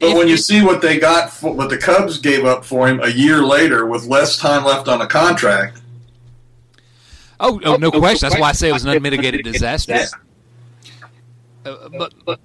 [0.00, 3.08] when you see what they got, for, what the Cubs gave up for him a
[3.08, 5.80] year later with less time left on the contract,
[7.40, 9.98] oh, oh, no question, that's why I say it was an unmitigated disaster.
[11.64, 12.40] Uh, but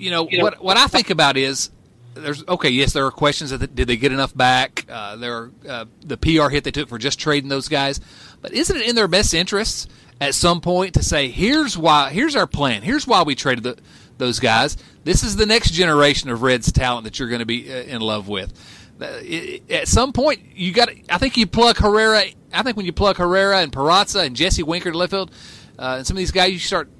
[0.00, 1.70] you know what what I think about is
[2.14, 4.84] there's okay yes there are questions that did they get enough back?
[4.88, 8.00] Uh, there are uh, the PR hit they took for just trading those guys.
[8.40, 9.86] But isn't it in their best interests
[10.20, 12.82] at some point to say here's why here's our plan.
[12.82, 13.78] Here's why we traded the,
[14.18, 14.76] those guys.
[15.04, 18.00] This is the next generation of Reds talent that you're going to be uh, in
[18.00, 18.52] love with.
[19.00, 22.86] Uh, it- at some point you got I think you plug Herrera I think when
[22.86, 25.30] you plug Herrera and Peraza and Jesse Winker to left field
[25.78, 26.90] uh, and some of these guys you start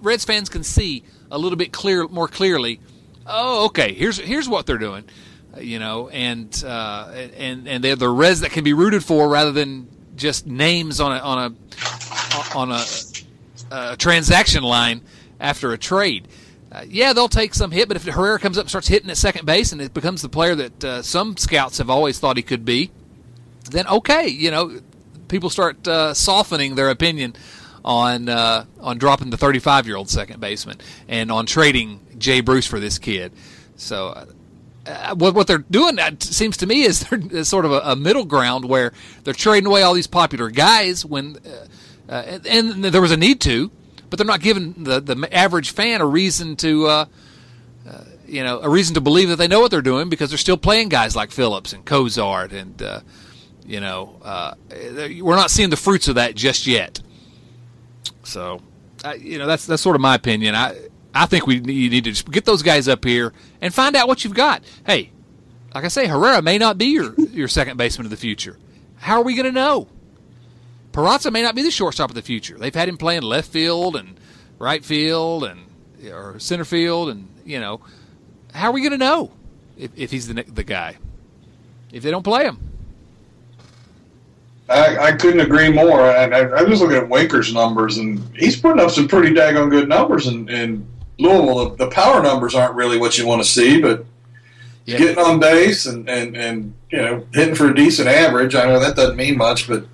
[0.00, 2.80] Reds fans can see a little bit clear, more clearly.
[3.26, 3.92] Oh, okay.
[3.92, 5.04] Here's here's what they're doing,
[5.58, 9.52] you know, and uh, and and they're the res that can be rooted for rather
[9.52, 12.84] than just names on a on a on a,
[13.70, 15.02] a transaction line
[15.38, 16.28] after a trade.
[16.70, 19.16] Uh, yeah, they'll take some hit, but if Herrera comes up and starts hitting at
[19.16, 22.42] second base and it becomes the player that uh, some scouts have always thought he
[22.42, 22.90] could be,
[23.70, 24.78] then okay, you know,
[25.28, 27.34] people start uh, softening their opinion
[27.88, 30.76] on uh, on dropping the 35 year old second baseman
[31.08, 33.32] and on trading Jay Bruce for this kid.
[33.76, 34.26] So, uh,
[34.86, 37.96] uh, what what they're doing it seems to me is they're sort of a, a,
[37.96, 38.92] middle ground where
[39.24, 43.16] they're trading away all these popular guys when uh, uh, and, and, there was a
[43.16, 43.70] need to,
[44.10, 46.86] but they're not giving the the average fan a reason to.
[46.86, 47.04] Uh,
[47.88, 50.36] uh, you know, a reason to believe that they know what they're doing because they're
[50.36, 53.00] still playing guys like Phillips and Cozart, and uh,
[53.64, 54.16] you know,
[55.22, 57.00] we're not seeing the fruits of that just yet.
[58.28, 58.60] So,
[59.18, 60.54] you know, that's that's sort of my opinion.
[60.54, 64.06] I I think we you need to get those guys up here and find out
[64.06, 64.62] what you've got.
[64.86, 65.10] Hey,
[65.74, 68.58] like I say, Herrera may not be your, your second baseman of the future.
[68.96, 69.88] How are we going to know?
[70.92, 72.58] Peraza may not be the shortstop of the future.
[72.58, 74.18] They've had him playing left field and
[74.58, 75.60] right field and
[76.10, 77.80] or center field, and you know,
[78.52, 79.32] how are we going to know
[79.76, 80.96] if, if he's the the guy
[81.92, 82.67] if they don't play him?
[84.68, 86.00] I, I couldn't agree more.
[86.02, 89.70] I, I, I was looking at Winker's numbers, and he's putting up some pretty daggone
[89.70, 90.86] good numbers in, in
[91.18, 91.70] Louisville.
[91.70, 94.04] The, the power numbers aren't really what you want to see, but
[94.84, 94.98] yeah.
[94.98, 98.54] getting on base and, and, and you know hitting for a decent average.
[98.54, 99.86] I know that doesn't mean much, but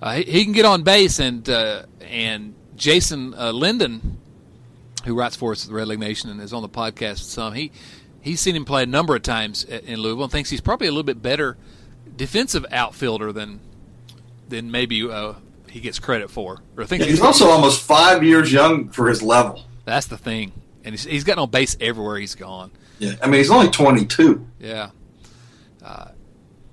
[0.00, 1.18] uh, he, he, can get on base.
[1.18, 4.18] And uh, and Jason uh, Linden,
[5.04, 7.72] who writes for us at the Redleg Nation and is on the podcast some, he
[8.20, 10.90] he's seen him play a number of times in Louisville and thinks he's probably a
[10.90, 11.56] little bit better
[12.16, 13.60] defensive outfielder than
[14.50, 15.34] than maybe uh,
[15.68, 16.62] he gets credit for.
[16.76, 19.64] Or I think yeah, he's also almost five years young for his level.
[19.84, 20.52] That's the thing,
[20.84, 22.70] and he's, he's gotten on base everywhere he's gone.
[22.98, 24.46] Yeah, I mean he's only twenty two.
[24.58, 24.90] Yeah,
[25.82, 26.08] uh,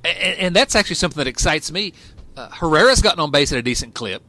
[0.03, 1.93] and, and, that's actually something that excites me.
[2.35, 4.21] Uh, Herrera's gotten on base at a decent clip.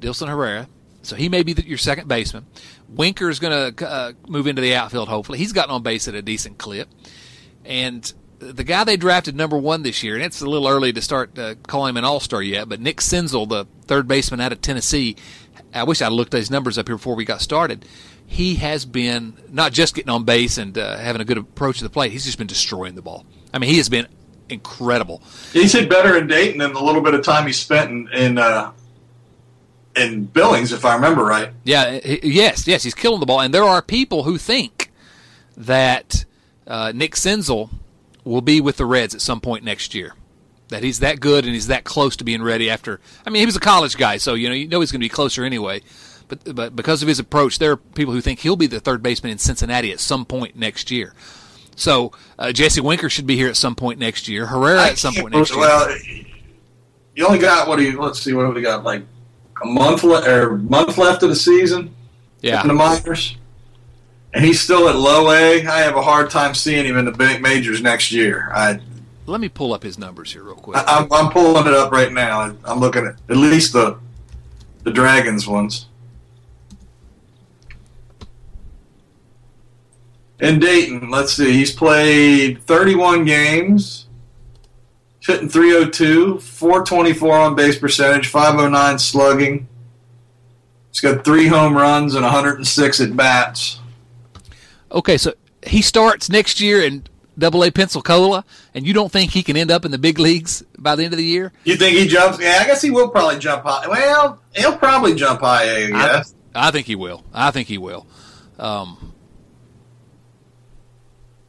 [0.00, 0.68] Dilson Herrera,
[1.02, 2.46] so he may be the, your second baseman.
[2.88, 5.08] Winker's going to uh, move into the outfield.
[5.08, 6.88] Hopefully, he's gotten on base at a decent clip,
[7.64, 11.02] and the guy they drafted number one this year, and it's a little early to
[11.02, 14.52] start uh, calling him an all star yet, but Nick Senzel, the third baseman out
[14.52, 15.16] of Tennessee,
[15.72, 17.84] I wish I'd looked at his numbers up here before we got started.
[18.26, 21.84] He has been not just getting on base and uh, having a good approach to
[21.84, 23.24] the plate, he's just been destroying the ball.
[23.54, 24.06] I mean, he has been
[24.48, 25.22] incredible.
[25.52, 28.38] He's hit better in Dayton than the little bit of time he spent in in,
[28.38, 28.72] uh,
[29.96, 31.50] in Billings, if I remember right.
[31.64, 34.92] Yeah, yes, yes, he's killing the ball, and there are people who think
[35.56, 36.26] that
[36.66, 37.70] uh, Nick Senzel
[38.26, 40.14] will be with the Reds at some point next year.
[40.68, 43.00] That he's that good and he's that close to being ready after.
[43.24, 45.04] I mean, he was a college guy, so you know you know he's going to
[45.04, 45.80] be closer anyway.
[46.26, 49.00] But but because of his approach, there are people who think he'll be the third
[49.00, 51.14] baseman in Cincinnati at some point next year.
[51.76, 54.46] So uh, Jesse Winker should be here at some point next year.
[54.46, 55.60] Herrera at some point next year.
[55.60, 55.96] Well,
[57.14, 58.00] you only got what do you?
[58.00, 58.82] Let's see, what have we got?
[58.82, 59.04] Like
[59.62, 61.94] a month le- or month left of the season.
[62.40, 63.36] Yeah, in the minors
[64.34, 65.66] he's still at low A.
[65.66, 68.50] I have a hard time seeing him in the big majors next year.
[68.52, 68.80] I
[69.26, 70.76] let me pull up his numbers here real quick.
[70.76, 72.54] I, am I'm pulling it up right now.
[72.64, 73.98] I'm looking at at least the
[74.84, 75.86] the Dragons ones.
[80.38, 84.06] In Dayton, let's see, he's played 31 games,
[85.20, 89.66] hitting 302, 424 on base percentage, 509 slugging.
[90.90, 93.80] He's got three home runs and 106 at bats.
[94.90, 95.34] Okay, so
[95.66, 97.04] he starts next year in
[97.38, 98.44] Double A Pensacola,
[98.74, 101.12] and you don't think he can end up in the big leagues by the end
[101.12, 101.52] of the year?
[101.64, 102.40] You think he jumps?
[102.40, 103.86] Yeah, I guess he will probably jump high.
[103.86, 106.22] Well, he'll probably jump high
[106.54, 107.22] I think he will.
[107.34, 108.06] I think he will.
[108.58, 109.12] Um,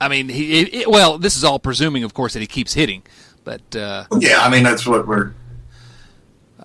[0.02, 0.60] I mean, he.
[0.60, 3.04] It, it, well, this is all presuming, of course, that he keeps hitting.
[3.44, 5.34] But uh, yeah, I mean that's what we're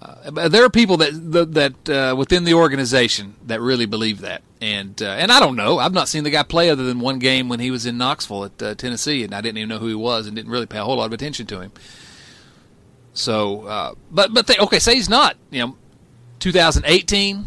[0.03, 1.12] uh, there are people that
[1.53, 5.79] that uh, within the organization that really believe that, and uh, and I don't know.
[5.79, 8.47] I've not seen the guy play other than one game when he was in Knoxville
[8.47, 10.79] at uh, Tennessee, and I didn't even know who he was, and didn't really pay
[10.79, 11.73] a whole lot of attention to him.
[13.15, 15.37] So, uh, but but they, okay, say he's not.
[15.51, 15.77] You know,
[16.41, 17.45] 2018,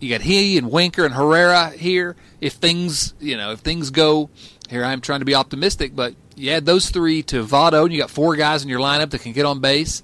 [0.00, 2.16] you got he and Winker and Herrera here.
[2.40, 4.30] If things you know, if things go
[4.68, 8.00] here, I'm trying to be optimistic, but you add those three to Votto, and you
[8.00, 10.02] got four guys in your lineup that can get on base.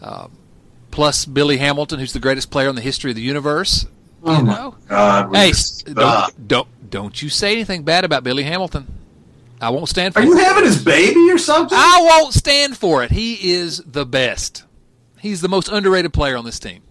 [0.00, 0.30] Um,
[0.94, 3.86] plus Billy Hamilton, who's the greatest player in the history of the universe.
[4.22, 4.76] Oh you know?
[4.88, 5.34] God!
[5.34, 5.52] Hey,
[5.92, 8.86] don't, don't don't you say anything bad about Billy Hamilton.
[9.60, 10.22] I won't stand for it.
[10.22, 10.30] Are it.
[10.30, 11.76] you having his baby or something?
[11.76, 13.10] I won't stand for it.
[13.10, 14.64] He is the best.
[15.18, 16.82] He's the most underrated player on this team.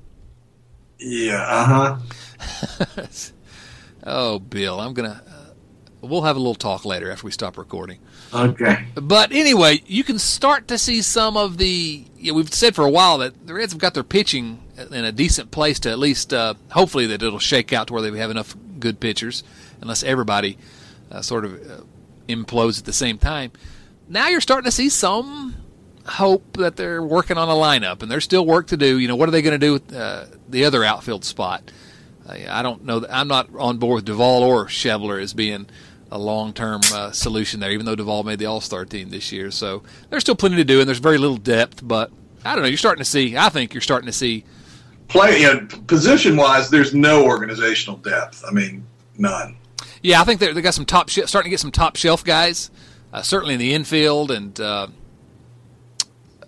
[1.00, 1.98] Yeah, uh
[2.40, 2.96] huh.
[4.06, 5.24] oh, Bill, I'm gonna.
[5.26, 5.54] Uh,
[6.02, 8.00] we'll have a little talk later after we stop recording.
[8.34, 8.86] Okay.
[8.96, 12.06] But anyway, you can start to see some of the.
[12.18, 15.06] You know, we've said for a while that the Reds have got their pitching in
[15.06, 18.18] a decent place to at least, uh, hopefully, that it'll shake out to where they
[18.18, 19.44] have enough good pitchers,
[19.82, 20.58] unless everybody
[21.12, 21.84] uh, sort of uh,
[22.28, 23.52] implodes at the same time.
[24.08, 25.56] Now you're starting to see some
[26.06, 28.98] hope that they're working on a lineup, and there's still work to do.
[28.98, 31.72] You know, what are they going to do with uh, the other outfield spot?
[32.28, 33.06] I don't know.
[33.10, 35.68] I'm not on board with Duvall or Schebler as being
[36.14, 37.72] a long term uh, solution there.
[37.72, 40.64] Even though Duvall made the All Star team this year, so there's still plenty to
[40.64, 41.86] do, and there's very little depth.
[41.86, 42.12] But
[42.46, 42.70] I don't know.
[42.70, 43.36] You're starting to see.
[43.36, 44.46] I think you're starting to see.
[45.10, 48.44] Play you know, position wise, there's no organizational depth.
[48.48, 48.86] I mean,
[49.18, 49.58] none.
[50.02, 52.72] Yeah, I think they got some top sh- starting to get some top shelf guys,
[53.12, 54.88] uh, certainly in the infield, and uh,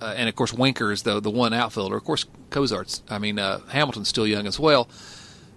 [0.02, 1.96] uh, and of course Winker is the the one outfielder.
[1.96, 3.04] Of course, Cozart's.
[3.10, 4.90] I mean, uh, Hamilton's still young as well,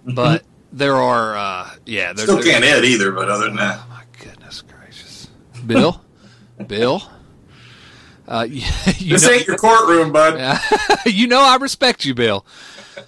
[0.04, 2.12] but there are uh, yeah.
[2.12, 5.28] There, Still there- can't hit either, but other than that, Oh my goodness gracious,
[5.66, 6.02] Bill,
[6.66, 7.02] Bill.
[8.26, 8.56] Uh, you,
[8.98, 10.60] you this know, ain't your courtroom, bud.
[11.06, 12.44] you know I respect you, Bill.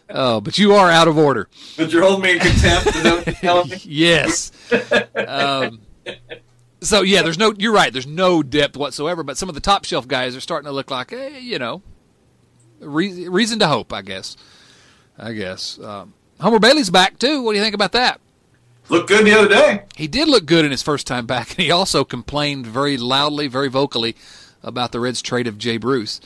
[0.09, 1.49] Oh, but you are out of order.
[1.77, 2.87] But you're holding me in contempt.
[2.87, 3.83] Is that what you're me?
[3.85, 4.53] yes.
[5.15, 5.81] Um,
[6.81, 7.53] so yeah, there's no.
[7.57, 7.93] You're right.
[7.93, 9.23] There's no depth whatsoever.
[9.23, 11.83] But some of the top shelf guys are starting to look like, eh, you know,
[12.81, 13.93] re- reason to hope.
[13.93, 14.37] I guess.
[15.19, 15.79] I guess.
[15.79, 17.43] Um, Homer Bailey's back too.
[17.43, 18.21] What do you think about that?
[18.91, 19.83] Looked good the other day.
[19.97, 23.47] He did look good in his first time back, and he also complained very loudly,
[23.47, 24.17] very vocally
[24.63, 26.21] about the Reds' trade of Jay Bruce.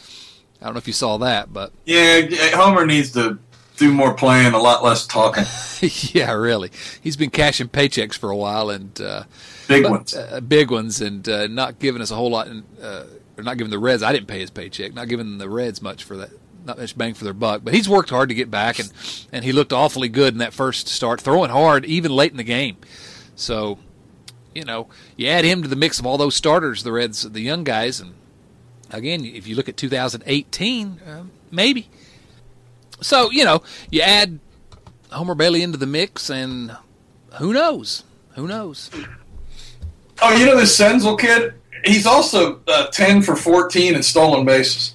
[0.60, 2.22] I don't know if you saw that, but Yeah,
[2.56, 3.38] Homer needs to
[3.76, 5.44] do more playing, a lot less talking.
[6.14, 6.70] yeah, really,
[7.02, 9.24] he's been cashing paychecks for a while, and uh,
[9.68, 10.14] Big ones.
[10.14, 12.46] uh, big ones, and uh, not giving us a whole lot.
[12.48, 13.04] In, uh,
[13.36, 14.02] or not giving the Reds.
[14.02, 14.94] I didn't pay his paycheck.
[14.94, 16.30] Not giving the Reds much for that.
[16.64, 17.62] Not much bang for their buck.
[17.62, 18.90] But he's worked hard to get back, and
[19.32, 22.44] and he looked awfully good in that first start, throwing hard even late in the
[22.44, 22.76] game.
[23.36, 23.78] So,
[24.54, 27.40] you know, you add him to the mix of all those starters, the Reds, the
[27.40, 28.14] young guys, and
[28.90, 31.88] again, if you look at 2018, uh, maybe.
[33.00, 34.38] So you know, you add
[35.12, 36.76] Homer Bailey into the mix, and
[37.38, 38.04] who knows?
[38.36, 38.90] Who knows?
[40.22, 41.54] Oh, you know this Senzel kid?
[41.84, 44.94] He's also uh, 10 for 14 in stolen bases.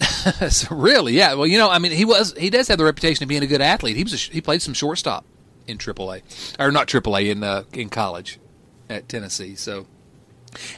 [0.48, 1.34] so really, yeah.
[1.34, 3.46] Well, you know, I mean, he was he does have the reputation of being a
[3.46, 3.96] good athlete.
[3.96, 5.24] He was a, he played some shortstop
[5.66, 6.22] in AAA,
[6.58, 8.38] or not AAA in uh, in college
[8.88, 9.54] at Tennessee.
[9.56, 9.86] So,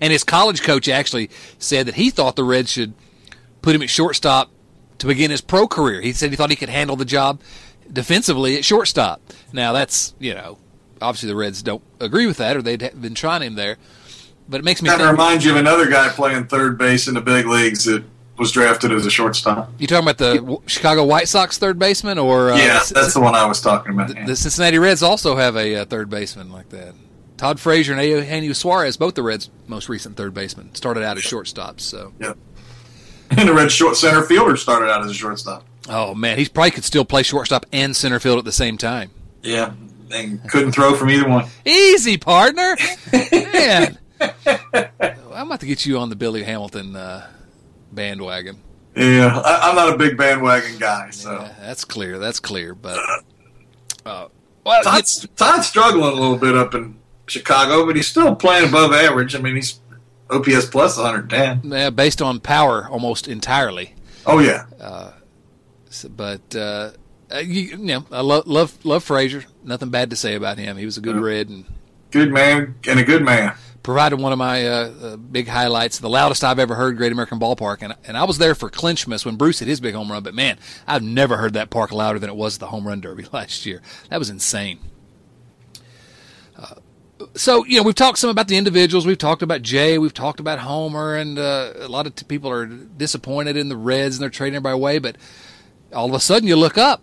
[0.00, 2.94] and his college coach actually said that he thought the Reds should
[3.62, 4.50] put him at shortstop
[4.98, 6.00] to begin his pro career.
[6.00, 7.40] He said he thought he could handle the job
[7.92, 9.20] defensively at shortstop.
[9.52, 10.58] Now that's you know,
[11.00, 13.76] obviously the Reds don't agree with that, or they'd been trying him there.
[14.48, 15.18] But it makes me Kind of think.
[15.18, 18.02] reminds you of another guy playing third base in the big leagues that
[18.42, 19.70] was drafted as a shortstop.
[19.78, 23.20] You talking about the Chicago White Sox third baseman, or uh, yeah, S- that's the
[23.20, 24.08] one I was talking about.
[24.26, 26.94] The Cincinnati Reds also have a uh, third baseman like that.
[27.36, 31.22] Todd Frazier and Eugenio Suarez, both the Reds' most recent third basemen, started out as
[31.22, 31.80] shortstops.
[31.80, 32.34] So, yeah,
[33.30, 35.64] And the red short center fielder started out as a shortstop.
[35.88, 39.10] oh man, he probably could still play shortstop and center field at the same time.
[39.42, 39.72] Yeah,
[40.12, 41.46] and couldn't throw from either one.
[41.64, 42.76] Easy, partner.
[43.12, 47.28] man, I'm about to get you on the Billy Hamilton uh,
[47.94, 48.60] bandwagon.
[48.96, 52.18] Yeah, I, I'm not a big bandwagon guy, so Yeah, that's clear.
[52.18, 52.74] That's clear.
[52.74, 52.98] But
[54.04, 54.28] uh,
[54.64, 58.92] well, Todd's, Todd's struggling a little bit up in Chicago, but he's still playing above
[58.92, 59.34] average.
[59.34, 59.80] I mean, he's
[60.30, 61.70] OPS plus 110.
[61.72, 63.94] yeah, based on power almost entirely.
[64.26, 64.64] Oh yeah,
[65.90, 66.92] So, but uh,
[67.32, 69.44] uh, you, you know, I love love love Frazier.
[69.64, 70.76] Nothing bad to say about him.
[70.76, 71.22] He was a good Yeah.
[71.22, 71.64] red and
[72.10, 73.54] good man and a good man.
[73.82, 77.38] Provided one of my uh, uh, big highlights, the loudest I've ever heard Great American
[77.38, 80.22] Ballpark, and and I was there for Clinchmas when Bruce hit his big home run.
[80.22, 83.00] But man, I've never heard that park louder than it was at the home run
[83.00, 83.82] derby last year.
[84.10, 84.78] That was insane.
[86.56, 86.74] Uh,
[87.34, 89.06] so you know we've talked some about the individuals.
[89.06, 89.98] We've talked about Jay.
[89.98, 93.76] We've talked about Homer, and uh, a lot of t- people are disappointed in the
[93.76, 94.98] Reds and they're trading everybody away.
[94.98, 95.16] But
[95.92, 97.02] all of a sudden, you look up,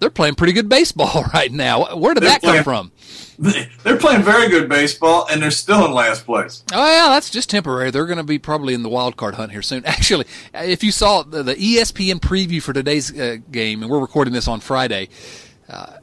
[0.00, 1.94] they're playing pretty good baseball right now.
[1.96, 2.92] Where did They're that come from?
[3.84, 6.62] They're playing very good baseball, and they're still in last place.
[6.74, 7.90] Oh yeah, that's just temporary.
[7.90, 9.82] They're going to be probably in the wild card hunt here soon.
[9.86, 14.34] Actually, if you saw the, the ESPN preview for today's uh, game, and we're recording
[14.34, 15.08] this on Friday,
[15.70, 15.96] uh,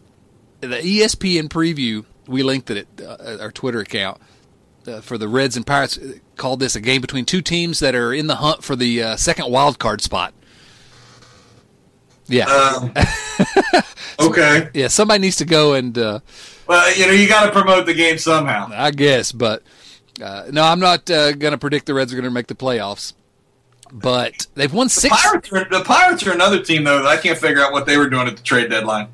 [0.61, 4.19] the ESPN preview we linked it at uh, our Twitter account
[4.87, 5.97] uh, for the Reds and Pirates.
[5.97, 9.01] uh, Called this a game between two teams that are in the hunt for the
[9.01, 10.33] uh, second wild card spot.
[12.27, 12.93] Yeah, Um,
[14.19, 14.87] okay, yeah.
[14.87, 15.97] Somebody needs to go and.
[15.97, 16.19] Uh,
[16.67, 18.69] well, you know you got to promote the game somehow.
[18.73, 19.63] I guess, but
[20.21, 22.55] uh, no, I'm not uh, going to predict the Reds are going to make the
[22.55, 23.13] playoffs.
[23.91, 25.21] But they've won The six.
[25.21, 27.97] Pirates, are, the Pirates are another team though that I can't figure out what they
[27.97, 29.07] were doing at the trade deadline.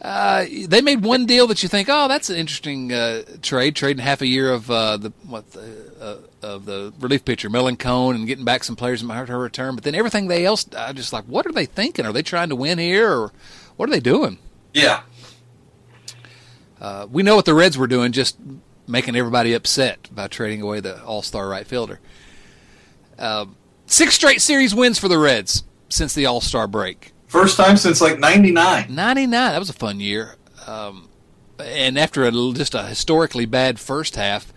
[0.00, 4.02] Uh, they made one deal that you think, oh, that's an interesting uh, trade, trading
[4.04, 8.26] half a year of uh, the what the, uh, of the relief pitcher Melancon and
[8.26, 9.74] getting back some players in her return.
[9.74, 12.04] But then everything they else, I just like, what are they thinking?
[12.06, 13.32] Are they trying to win here, or
[13.76, 14.38] what are they doing?
[14.72, 15.02] Yeah,
[16.80, 18.36] Uh, we know what the Reds were doing, just
[18.86, 22.00] making everybody upset by trading away the All Star right fielder.
[23.18, 23.46] Uh,
[23.86, 27.12] six straight series wins for the Reds since the All Star break.
[27.26, 28.86] first time since like '99.
[28.94, 30.36] 99 that was a fun year
[30.66, 31.08] um,
[31.58, 34.52] and after a, just a historically bad first half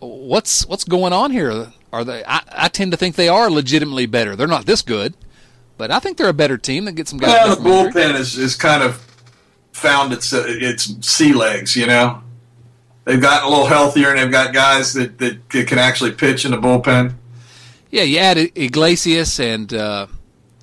[0.00, 1.72] what's what's going on here?
[1.92, 2.24] Are they?
[2.24, 4.36] I, I tend to think they are legitimately better.
[4.36, 5.14] They're not this good,
[5.78, 7.30] but I think they're a better team that get some guys.
[7.30, 8.02] Well, the injury.
[8.02, 8.96] bullpen is, is kind of
[9.72, 11.76] found its uh, its sea legs.
[11.76, 12.22] You know,
[13.04, 16.50] they've gotten a little healthier and they've got guys that that can actually pitch in
[16.50, 17.14] the bullpen.
[17.90, 20.06] Yeah, you add Iglesias and uh,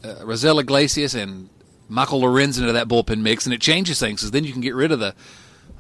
[0.03, 1.49] uh, Raisel Iglesias and
[1.87, 4.75] Michael Lorenzen into that bullpen mix, and it changes things because then you can get
[4.75, 5.15] rid of the.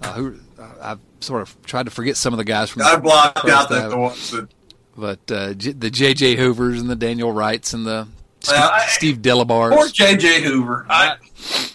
[0.01, 2.81] Uh, who uh, I've sort of tried to forget some of the guys from.
[2.83, 4.47] I blocked out the, the ones that.
[4.97, 6.35] but uh, J- the J.J.
[6.35, 8.07] Hoovers and the Daniel Wrights and the
[8.41, 9.73] Steve, Well, I- Steve Delabars.
[9.75, 10.43] Poor J.J.
[10.43, 10.85] Hoover.
[10.89, 11.15] I,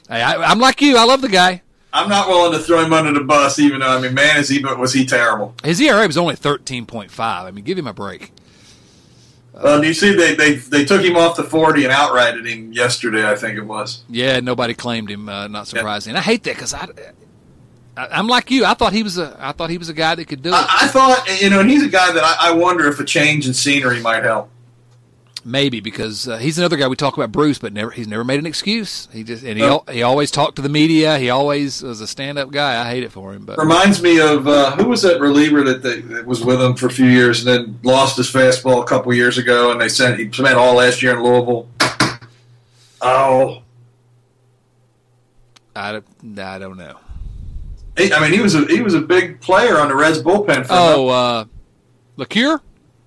[0.08, 0.96] Hey, I, I'm like you.
[0.96, 1.62] I love the guy.
[1.92, 4.48] I'm not willing to throw him under the bus, even though I mean, man, is
[4.48, 5.54] he but was he terrible?
[5.64, 7.10] His ERA was only 13.5.
[7.18, 8.32] I mean, give him a break.
[9.52, 12.72] Well, do you see they, they they took him off the 40 and outrighted him
[12.72, 13.28] yesterday?
[13.28, 14.04] I think it was.
[14.08, 15.28] Yeah, nobody claimed him.
[15.28, 16.14] Uh, not surprising.
[16.14, 16.86] I hate that because I,
[17.98, 18.64] I, I'm like you.
[18.64, 19.36] I thought he was a.
[19.40, 20.54] I thought he was a guy that could do it.
[20.54, 23.04] I, I thought, you know, and he's a guy that I, I wonder if a
[23.04, 24.50] change in scenery might help.
[25.44, 28.38] Maybe because uh, he's another guy we talk about Bruce, but never he's never made
[28.38, 29.08] an excuse.
[29.12, 31.18] He just and he al- he always talked to the media.
[31.18, 32.80] He always was a stand up guy.
[32.84, 35.82] I hate it for him, but Reminds me of uh, who was that reliever that,
[35.82, 38.86] they, that was with him for a few years and then lost his fastball a
[38.86, 41.68] couple years ago, and they sent he spent all last year in Louisville.
[43.00, 43.62] Oh,
[45.74, 46.98] I, I don't know.
[47.98, 50.66] He, I mean, he was a he was a big player on the Reds bullpen.
[50.66, 51.44] For Oh, uh,
[52.16, 52.60] LeCure,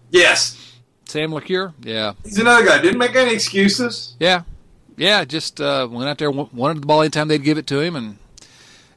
[0.09, 0.75] yes,
[1.05, 2.13] Sam LeCure, yeah.
[2.23, 2.81] he's another guy.
[2.81, 4.15] Didn't make any excuses.
[4.19, 4.43] Yeah,
[4.97, 5.23] yeah.
[5.25, 8.17] Just uh, went out there, wanted the ball anytime they'd give it to him, and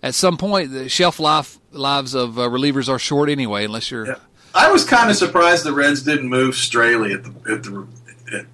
[0.03, 4.07] at some point, the shelf life lives of uh, relievers are short anyway, unless you're.
[4.07, 4.15] Yeah.
[4.55, 7.87] I was kind of surprised the Reds didn't move Straily at the at the.
[8.37, 8.47] At,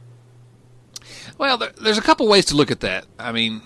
[1.38, 3.05] Well, there, there's a couple ways to look at that.
[3.18, 3.61] I mean,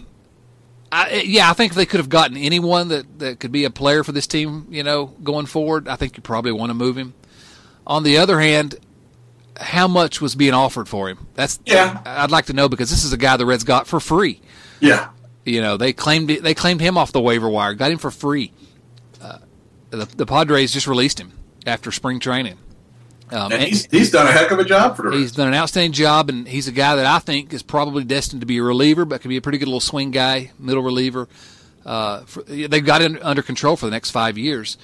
[0.94, 3.70] I, yeah, I think if they could have gotten anyone that, that could be a
[3.70, 6.96] player for this team, you know, going forward, I think you probably want to move
[6.96, 7.14] him.
[7.84, 8.76] On the other hand,
[9.58, 11.26] how much was being offered for him?
[11.34, 12.00] That's Yeah.
[12.06, 14.40] I'd like to know because this is a guy the Reds got for free.
[14.78, 15.08] yeah,
[15.44, 18.52] You know, they claimed they claimed him off the waiver wire, got him for free.
[19.20, 19.38] Uh,
[19.90, 21.32] the, the Padres just released him
[21.66, 22.58] after spring training.
[23.30, 25.16] Um, and he's he's done a heck of a job for the.
[25.16, 28.42] He's done an outstanding job, and he's a guy that I think is probably destined
[28.42, 31.28] to be a reliever, but could be a pretty good little swing guy, middle reliever.
[31.84, 34.76] Uh, for, they've got him under control for the next five years,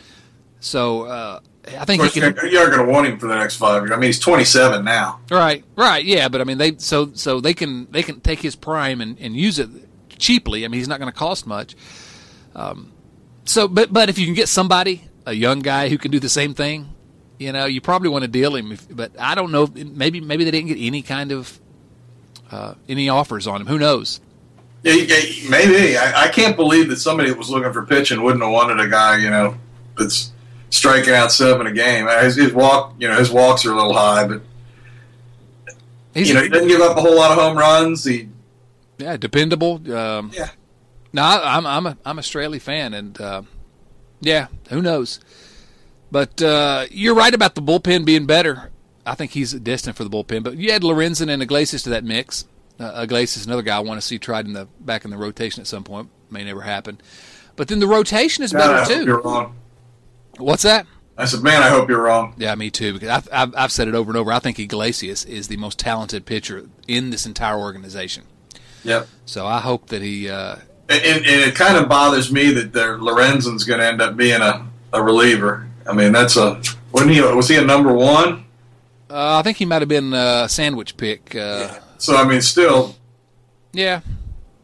[0.59, 2.35] so uh, I think course, can.
[2.51, 3.93] you're going to want him for the next five years.
[3.93, 5.21] I mean, he's 27 now.
[5.31, 8.57] Right, right, yeah, but I mean, they so so they can they can take his
[8.57, 9.69] prime and, and use it
[10.19, 10.65] cheaply.
[10.65, 11.77] I mean, he's not going to cost much.
[12.55, 12.93] Um,
[13.45, 16.29] so, but but if you can get somebody, a young guy who can do the
[16.29, 16.95] same thing,
[17.41, 18.71] you know, you probably want to deal him.
[18.71, 19.67] If, but I don't know.
[19.67, 21.59] Maybe maybe they didn't get any kind of
[22.51, 23.67] uh, any offers on him.
[23.67, 24.21] Who knows?
[24.83, 24.95] Yeah,
[25.49, 25.97] maybe.
[25.97, 28.89] I, I can't believe that somebody that was looking for pitching wouldn't have wanted a
[28.89, 29.57] guy, you know,
[29.97, 30.33] that's
[30.69, 32.07] striking out seven a game.
[32.07, 34.43] Uh, His, his walk, you know, his walks are a little high, but
[36.15, 38.05] He's you know, he doesn't give up a whole lot of home runs.
[38.05, 38.29] He,
[38.99, 39.75] yeah, dependable.
[39.95, 40.51] Um, yeah,
[41.13, 43.43] No, I, I'm I'm a I'm a Straily fan, and uh,
[44.21, 45.21] yeah, who knows?
[46.11, 48.71] But uh, you're right about the bullpen being better.
[49.07, 50.43] I think he's destined for the bullpen.
[50.43, 52.47] But you add Lorenzen and Iglesias to that mix.
[52.79, 55.61] Uh, Iglesias, another guy I want to see tried in the back in the rotation
[55.61, 56.09] at some point.
[56.31, 57.01] May never happen.
[57.57, 59.57] But then the rotation is better hope you're wrong.
[60.39, 60.87] What's that?
[61.19, 62.35] I said, man, I hope you're wrong.
[62.39, 62.95] Yeah, me too.
[62.95, 64.33] Because I've, I've, I've said it over and over.
[64.33, 68.25] I think Iglesias is the most talented pitcher in this entire organization.
[68.85, 69.07] Yep.
[69.27, 70.31] So I hope that he.
[70.31, 70.57] Uh,
[70.89, 74.67] And, and, it kind of bothers me that Lorenzen's going to end up being a,
[74.93, 75.69] a reliever.
[75.87, 76.61] I mean, that's a
[76.93, 77.21] wasn't he?
[77.21, 78.45] Was he a number one?
[79.11, 81.35] uh, I think he might have been a sandwich pick.
[81.35, 82.95] Uh, So I mean, still,
[83.73, 84.01] yeah,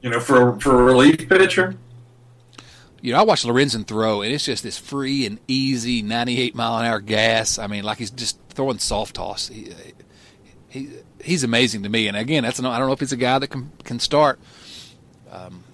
[0.02, 1.76] you know, for for a relief pitcher,
[3.00, 6.78] you know, I watched Lorenzen throw, and it's just this free and easy 98 mile
[6.78, 7.58] an hour gas.
[7.58, 9.48] I mean, like he's just throwing soft toss.
[9.48, 9.72] He,
[10.68, 10.88] he
[11.22, 12.08] he's amazing to me.
[12.08, 14.38] And again, that's an, I don't know if he's a guy that can can start.
[15.30, 15.64] Um,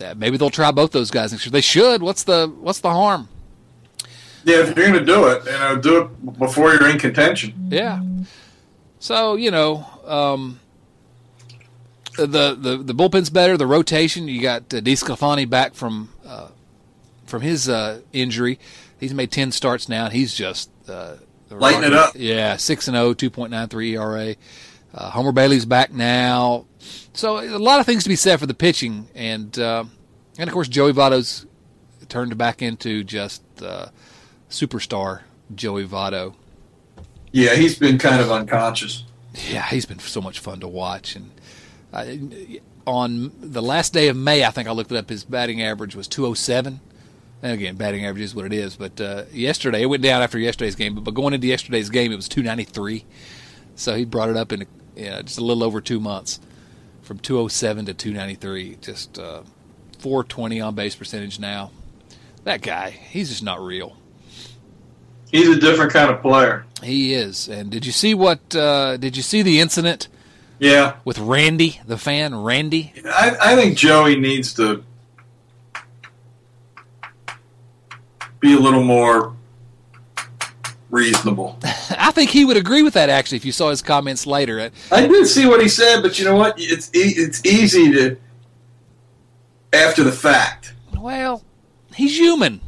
[0.00, 1.50] yeah, maybe they'll try both those guys next year.
[1.52, 2.02] They should.
[2.02, 3.28] What's the what's the harm?
[4.48, 4.60] Yeah.
[4.60, 7.68] If you're going to do it, you know, do it before you're in contention.
[7.70, 8.02] Yeah.
[8.98, 10.60] So you know, um,
[12.16, 13.56] the the the bullpen's better.
[13.56, 14.28] The rotation.
[14.28, 16.48] You got uh, DeSclafani back from uh,
[17.26, 18.58] from his uh, injury.
[18.98, 21.16] He's made ten starts now, and he's just uh,
[21.50, 22.14] Lighting it up.
[22.14, 24.36] Yeah, six and 0, 2.93 ERA.
[24.92, 26.66] Uh, Homer Bailey's back now.
[27.12, 29.84] So a lot of things to be said for the pitching, and uh,
[30.38, 31.46] and of course Joey Votto's
[32.08, 33.86] turned back into just uh,
[34.48, 35.22] superstar
[35.54, 36.34] Joey Votto.
[37.32, 39.04] Yeah, he's been kind of unconscious.
[39.34, 41.16] Yeah, he's been so much fun to watch.
[41.16, 41.30] And
[42.86, 45.08] on the last day of May, I think I looked it up.
[45.08, 46.80] His batting average was 207.
[47.42, 48.76] And again, batting average is what it is.
[48.76, 50.94] But uh, yesterday, it went down after yesterday's game.
[50.94, 53.04] But, but going into yesterday's game, it was 293.
[53.76, 56.40] So he brought it up in yeah, just a little over two months,
[57.02, 58.78] from 207 to 293.
[58.80, 59.42] Just uh,
[59.98, 61.70] 420 on base percentage now.
[62.44, 63.97] That guy, he's just not real.
[65.30, 66.64] He's a different kind of player.
[66.82, 67.48] He is.
[67.48, 68.54] And did you see what?
[68.54, 70.08] Uh, did you see the incident?
[70.58, 70.96] Yeah.
[71.04, 72.92] With Randy, the fan, Randy.
[73.04, 74.82] I, I think Joey needs to
[78.40, 79.34] be a little more
[80.90, 81.58] reasonable.
[81.90, 83.08] I think he would agree with that.
[83.08, 86.24] Actually, if you saw his comments later, I did see what he said, but you
[86.24, 86.54] know what?
[86.58, 88.16] It's it's easy to
[89.72, 90.74] after the fact.
[90.98, 91.44] Well,
[91.94, 92.60] he's human.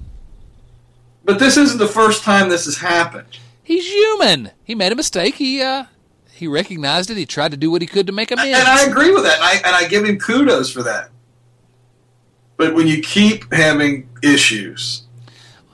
[1.31, 3.39] But this isn't the first time this has happened.
[3.63, 4.51] He's human.
[4.65, 5.37] He made a mistake.
[5.37, 5.85] He uh,
[6.33, 7.17] he recognized it.
[7.17, 8.59] He tried to do what he could to make amends.
[8.59, 9.37] And I agree with that.
[9.37, 11.11] And I, and I give him kudos for that.
[12.57, 15.05] But when you keep having issues,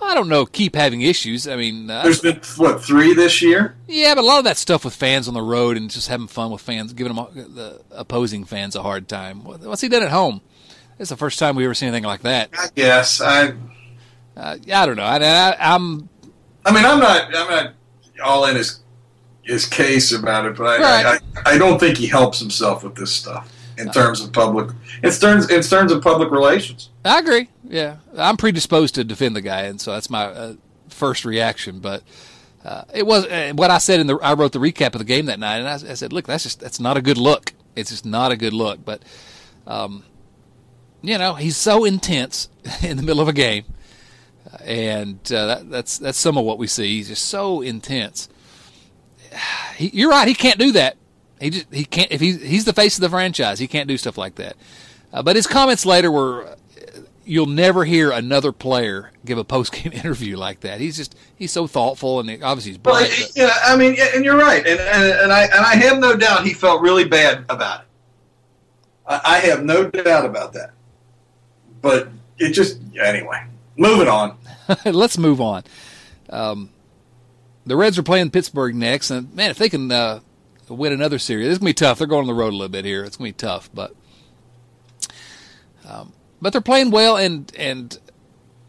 [0.02, 0.44] I don't know.
[0.44, 1.48] Keep having issues.
[1.48, 3.76] I mean, uh, there's been what three this year?
[3.88, 6.26] Yeah, but a lot of that stuff with fans on the road and just having
[6.26, 9.42] fun with fans, giving them the opposing fans a hard time.
[9.42, 10.42] What's he done at home?
[10.98, 12.50] It's the first time we ever seen anything like that.
[12.52, 13.54] I guess I.
[14.36, 15.04] Uh, I don't know.
[15.04, 16.08] I, I, I'm.
[16.64, 17.34] I mean, I'm not.
[17.34, 17.72] I'm not
[18.22, 18.80] all in his
[19.42, 21.22] his case about it, but I, right.
[21.36, 24.70] I, I, don't think he helps himself with this stuff in terms of public
[25.02, 26.90] in terms in terms of public relations.
[27.04, 27.48] I agree.
[27.64, 30.54] Yeah, I'm predisposed to defend the guy, and so that's my uh,
[30.88, 31.78] first reaction.
[31.78, 32.02] But
[32.64, 34.16] uh, it was uh, what I said in the.
[34.16, 36.42] I wrote the recap of the game that night, and I, I, said, "Look, that's
[36.42, 37.52] just that's not a good look.
[37.74, 39.02] It's just not a good look." But
[39.66, 40.04] um,
[41.02, 42.48] you know, he's so intense
[42.82, 43.64] in the middle of a game,
[44.64, 46.96] and uh, that, that's that's some of what we see.
[46.96, 48.28] He's just so intense.
[49.76, 50.26] He, you're right.
[50.26, 50.96] He can't do that.
[51.38, 52.10] He just he can't.
[52.10, 54.56] If he's he's the face of the franchise, he can't do stuff like that.
[55.12, 56.56] Uh, but his comments later were,
[57.26, 60.80] you'll never hear another player give a post game interview like that.
[60.80, 63.10] He's just he's so thoughtful and obviously he's bright.
[63.10, 66.16] Well, yeah, I mean, and you're right, and, and and I and I have no
[66.16, 67.86] doubt he felt really bad about it.
[69.06, 70.72] I, I have no doubt about that.
[71.82, 73.44] But it just anyway.
[73.76, 74.38] Moving on.
[74.84, 75.64] Let's move on.
[76.30, 76.70] Um,
[77.66, 80.20] the Reds are playing Pittsburgh next, and man, if they can uh,
[80.68, 81.98] win another series, it's gonna be tough.
[81.98, 83.04] They're going on the road a little bit here.
[83.04, 83.94] It's gonna be tough, but
[85.86, 87.98] um, but they're playing well, and and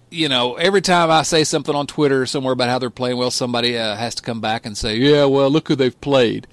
[0.10, 3.18] you know, every time I say something on Twitter or somewhere about how they're playing
[3.18, 6.48] well, somebody uh, has to come back and say, "Yeah, well, look who they've played."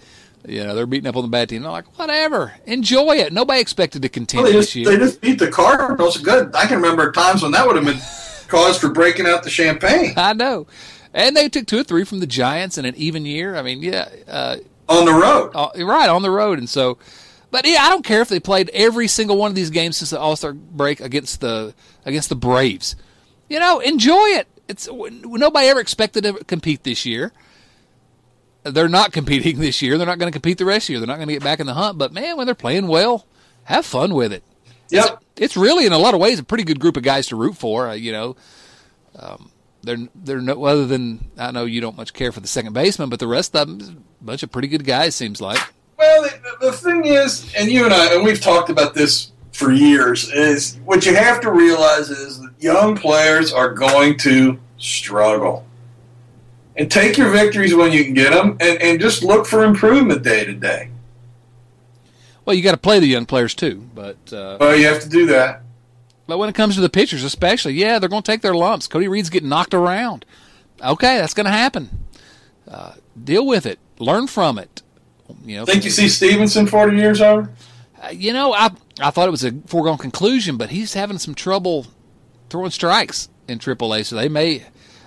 [0.46, 1.62] You know, they're beating up on the bad team.
[1.62, 3.32] They're like, whatever, enjoy it.
[3.32, 4.90] Nobody expected to continue well, they just, this year.
[4.90, 6.18] They just beat the Cardinals.
[6.18, 6.54] Good.
[6.54, 7.98] I can remember times when that would have been
[8.48, 10.14] cause for breaking out the champagne.
[10.16, 10.66] I know.
[11.12, 13.56] And they took two or three from the Giants in an even year.
[13.56, 14.08] I mean, yeah.
[14.26, 14.56] Uh,
[14.88, 15.52] on the road.
[15.54, 16.58] Uh, right, on the road.
[16.58, 16.98] And so,
[17.50, 20.10] but yeah, I don't care if they played every single one of these games since
[20.10, 21.74] the All Star break against the
[22.04, 22.96] against the Braves.
[23.48, 24.48] You know, enjoy it.
[24.66, 27.32] It's nobody ever expected to compete this year
[28.64, 29.96] they're not competing this year.
[29.98, 31.00] They're not going to compete the rest of the year.
[31.00, 31.98] They're not going to get back in the hunt.
[31.98, 33.26] But man, when they're playing well,
[33.64, 34.42] have fun with it.
[34.90, 35.22] Yep.
[35.36, 37.56] It's, really, in a lot of ways, a pretty good group of guys to root
[37.56, 37.88] for.
[37.88, 38.36] Uh, you know,
[39.18, 39.50] um,
[39.82, 43.10] they're they're no other than I know you don't much care for the second baseman,
[43.10, 45.14] but the rest of them, a bunch of pretty good guys.
[45.14, 45.58] Seems like.
[45.98, 49.70] Well, the, the thing is, and you and I, and we've talked about this for
[49.70, 55.64] years, is what you have to realize is that young players are going to struggle
[56.76, 60.22] and take your victories when you can get them, and, and just look for improvement
[60.24, 60.90] day to day.
[62.44, 65.08] Well, you got to play the young players too, but uh, well, you have to
[65.08, 65.62] do that.
[66.26, 68.86] But when it comes to the pitchers, especially, yeah, they're going to take their lumps.
[68.86, 70.24] Cody Reed's getting knocked around.
[70.82, 72.06] Okay, that's going to happen.
[72.66, 73.78] Uh, deal with it.
[73.98, 74.82] Learn from it.
[75.44, 75.64] You know.
[75.66, 77.50] Think you see Stephenson forty years over?
[78.02, 78.70] Uh, you know, I
[79.00, 81.86] I thought it was a foregone conclusion, but he's having some trouble
[82.50, 84.64] throwing strikes in AAA, so they may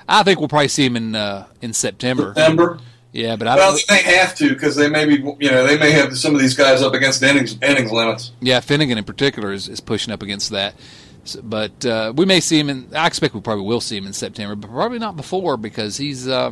[0.08, 2.34] I think we'll probably see him in uh, in September.
[2.36, 2.80] September.
[3.18, 5.76] Yeah, but I well, they may have to because they may be, you know, they
[5.76, 8.32] may have some of these guys up against innings, innings limits.
[8.42, 10.76] Yeah, Finnegan in particular is, is pushing up against that.
[11.24, 12.90] So, but uh, we may see him in.
[12.96, 16.28] I expect we probably will see him in September, but probably not before because he's.
[16.28, 16.52] Uh,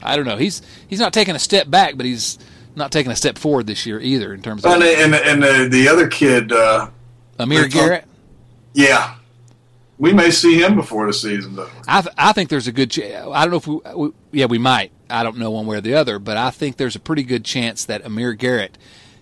[0.00, 0.36] I don't know.
[0.36, 2.38] He's he's not taking a step back, but he's
[2.76, 4.70] not taking a step forward this year either in terms of.
[4.70, 6.88] And and, and the, the other kid, uh,
[7.36, 8.04] Amir Garrett.
[8.74, 9.16] Yeah,
[10.00, 11.68] we may see him before the season, though.
[11.86, 12.90] I, th- I think there's a good.
[12.90, 13.28] chance.
[13.30, 14.92] I don't know if we, we, Yeah, we might.
[15.10, 17.44] I don't know one way or the other, but I think there's a pretty good
[17.44, 18.78] chance that Amir Garrett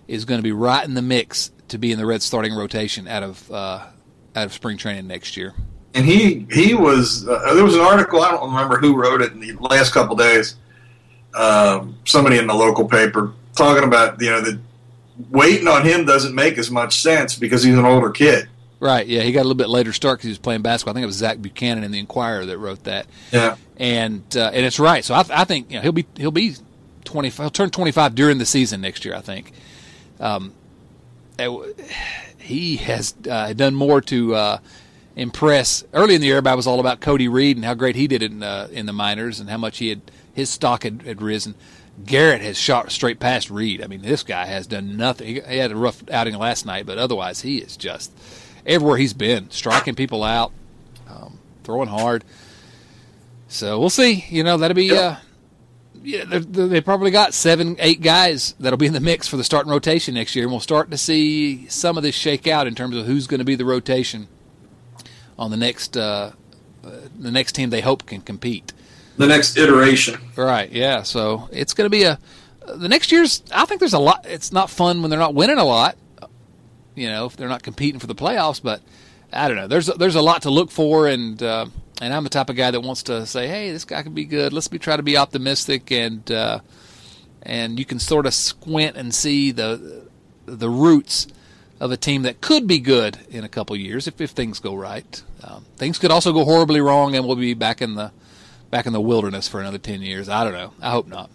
[0.07, 3.09] is going to be right in the mix to be in the Red starting rotation
[3.09, 3.87] out of uh,
[4.35, 5.53] out of spring training next year.
[5.93, 9.33] And he he was uh, there was an article I don't remember who wrote it
[9.33, 10.55] in the last couple days.
[11.33, 14.59] Um, somebody in the local paper talking about you know that
[15.29, 18.47] waiting on him doesn't make as much sense because he's an older kid
[18.79, 19.05] Right.
[19.05, 20.93] Yeah, he got a little bit later start because he was playing basketball.
[20.93, 23.07] I think it was Zach Buchanan in the Enquirer that wrote that.
[23.31, 23.57] Yeah.
[23.77, 25.03] And uh, and it's right.
[25.03, 26.55] So I, I think you know, he'll be he'll be
[27.03, 27.29] twenty.
[27.29, 29.15] He'll turn twenty five during the season next year.
[29.15, 29.51] I think.
[30.19, 30.53] Um,
[32.39, 34.57] he has uh, done more to uh,
[35.15, 35.83] impress.
[35.93, 38.23] Early in the year, everybody was all about Cody Reed and how great he did
[38.23, 40.01] in uh, in the minors and how much he had
[40.33, 41.55] his stock had, had risen.
[42.05, 43.83] Garrett has shot straight past Reed.
[43.83, 45.27] I mean, this guy has done nothing.
[45.27, 48.11] He, he had a rough outing last night, but otherwise, he is just
[48.65, 50.51] everywhere he's been, striking people out,
[51.09, 52.23] um, throwing hard.
[53.47, 54.25] So we'll see.
[54.29, 54.85] You know, that'll be.
[54.85, 54.97] Yep.
[54.97, 55.15] Uh,
[56.01, 59.69] yeah, they probably got seven, eight guys that'll be in the mix for the starting
[59.69, 62.95] rotation next year, and we'll start to see some of this shake out in terms
[62.95, 64.29] of who's going to be the rotation
[65.37, 66.31] on the next uh,
[66.83, 68.71] uh, the next team they hope can compete.
[69.17, 70.71] The next iteration, right?
[70.71, 71.03] Yeah.
[71.03, 72.17] So it's going to be a
[72.65, 73.43] the next year's.
[73.53, 74.25] I think there's a lot.
[74.25, 75.97] It's not fun when they're not winning a lot.
[76.99, 78.81] You know, if they're not competing for the playoffs, but
[79.31, 79.67] I don't know.
[79.67, 81.67] There's there's a lot to look for, and uh,
[82.01, 84.25] and I'm the type of guy that wants to say, hey, this guy could be
[84.25, 84.53] good.
[84.53, 86.59] Let's be try to be optimistic, and uh,
[87.43, 90.03] and you can sort of squint and see the
[90.45, 91.27] the roots
[91.79, 94.75] of a team that could be good in a couple years if, if things go
[94.75, 95.23] right.
[95.43, 98.11] Um, things could also go horribly wrong, and we'll be back in the
[98.69, 100.27] back in the wilderness for another ten years.
[100.27, 100.73] I don't know.
[100.81, 101.29] I hope not.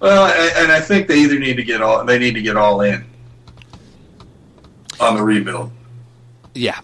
[0.00, 2.80] Well, and I think they either need to get all they need to get all
[2.80, 3.04] in
[5.00, 5.70] on the rebuild.
[6.54, 6.80] Yeah,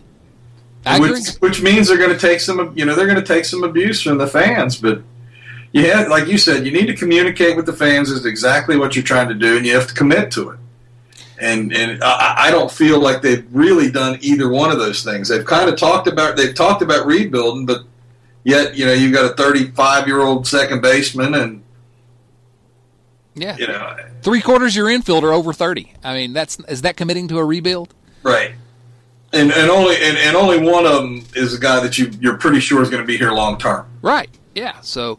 [0.98, 3.64] which, which means they're going to take some, you know, they're going to take some
[3.64, 4.76] abuse from the fans.
[4.76, 5.02] But
[5.72, 9.04] yeah, like you said, you need to communicate with the fans is exactly what you're
[9.04, 10.58] trying to do, and you have to commit to it.
[11.40, 15.28] And and I, I don't feel like they've really done either one of those things.
[15.28, 17.82] They've kind of talked about they've talked about rebuilding, but
[18.44, 21.64] yet you know you've got a 35 year old second baseman and
[23.34, 25.92] yeah, you know, three quarters your infield are over 30.
[26.04, 27.92] I mean, that's is that committing to a rebuild?
[28.24, 28.54] Right
[29.34, 32.38] and and only and, and only one of them is a guy that you you're
[32.38, 33.86] pretty sure is going to be here long term.
[34.00, 34.30] Right.
[34.54, 34.80] Yeah.
[34.80, 35.18] So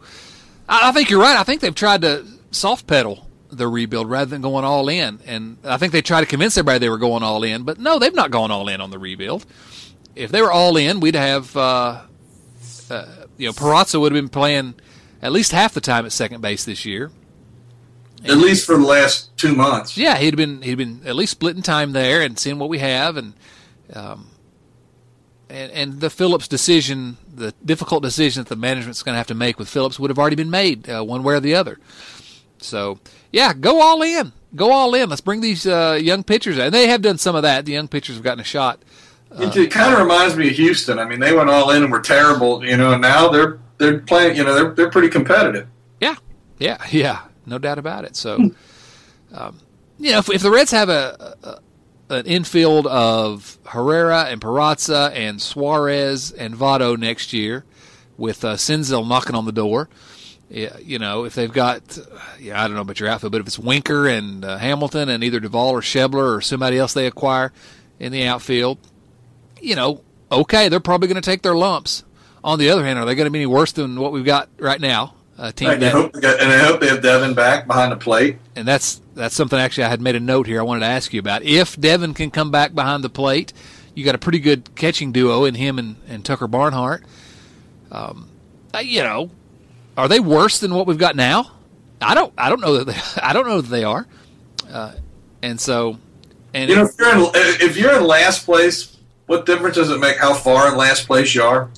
[0.68, 1.38] I, I, think you're right.
[1.38, 5.58] I think they've tried to soft pedal the rebuild rather than going all in, and
[5.64, 8.14] I think they tried to convince everybody they were going all in, but no, they've
[8.14, 9.46] not gone all in on the rebuild.
[10.16, 12.02] If they were all in, we'd have uh,
[12.90, 13.06] uh,
[13.38, 14.76] you know Peraza would have been playing
[15.22, 17.12] at least half the time at second base this year.
[18.26, 19.98] At least for the last two months.
[19.98, 23.18] Yeah, he'd been he'd been at least splitting time there and seeing what we have
[23.18, 23.34] and
[23.94, 24.30] um,
[25.50, 29.36] and, and the Phillips decision, the difficult decision that the management's going to have to
[29.36, 31.78] make with Phillips would have already been made uh, one way or the other.
[32.58, 33.00] So,
[33.32, 34.34] yeah, go all in.
[34.56, 35.10] Go all in.
[35.10, 36.58] Let's bring these uh, young pitchers.
[36.58, 37.66] And they have done some of that.
[37.66, 38.82] The young pitchers have gotten a shot.
[39.32, 40.98] Uh, it, it kind of reminds me of Houston.
[40.98, 44.00] I mean, they went all in and were terrible, you know, and now they're they're
[44.00, 45.68] playing, you know, they're they're pretty competitive.
[46.00, 46.16] Yeah,
[46.58, 48.16] yeah, yeah, no doubt about it.
[48.16, 48.52] So,
[49.34, 49.60] um,
[50.00, 51.60] you know, if, if the Reds have a, a
[52.08, 57.66] an infield of Herrera and Peraza and Suarez and Votto next year,
[58.18, 59.90] with uh, Senzel knocking on the door.
[60.48, 61.98] You know, if they've got,
[62.40, 65.24] yeah, I don't know about your outfield, but if it's Winker and uh, Hamilton and
[65.24, 67.52] either Duvall or Schebler or somebody else they acquire
[68.00, 68.78] in the outfield,
[69.60, 72.04] you know, okay, they're probably going to take their lumps.
[72.44, 74.48] On the other hand, are they going to be any worse than what we've got
[74.60, 75.15] right now?
[75.38, 77.98] A team right, that, hope got, and I hope they have Devin back behind the
[77.98, 78.38] plate.
[78.56, 80.60] And that's that's something actually I had made a note here.
[80.60, 81.44] I wanted to ask you about.
[81.44, 83.52] If Devin can come back behind the plate,
[83.94, 87.04] you got a pretty good catching duo in him and, and Tucker Barnhart.
[87.92, 88.30] Um,
[88.74, 89.30] uh, you know,
[89.98, 91.52] are they worse than what we've got now?
[92.02, 92.34] I don't.
[92.38, 93.22] I don't know that they.
[93.22, 94.08] I don't know that they are.
[94.70, 94.94] Uh,
[95.42, 95.98] and so,
[96.54, 97.32] and you know, if you're in
[97.62, 101.36] if you're in last place, what difference does it make how far in last place
[101.36, 101.70] you are?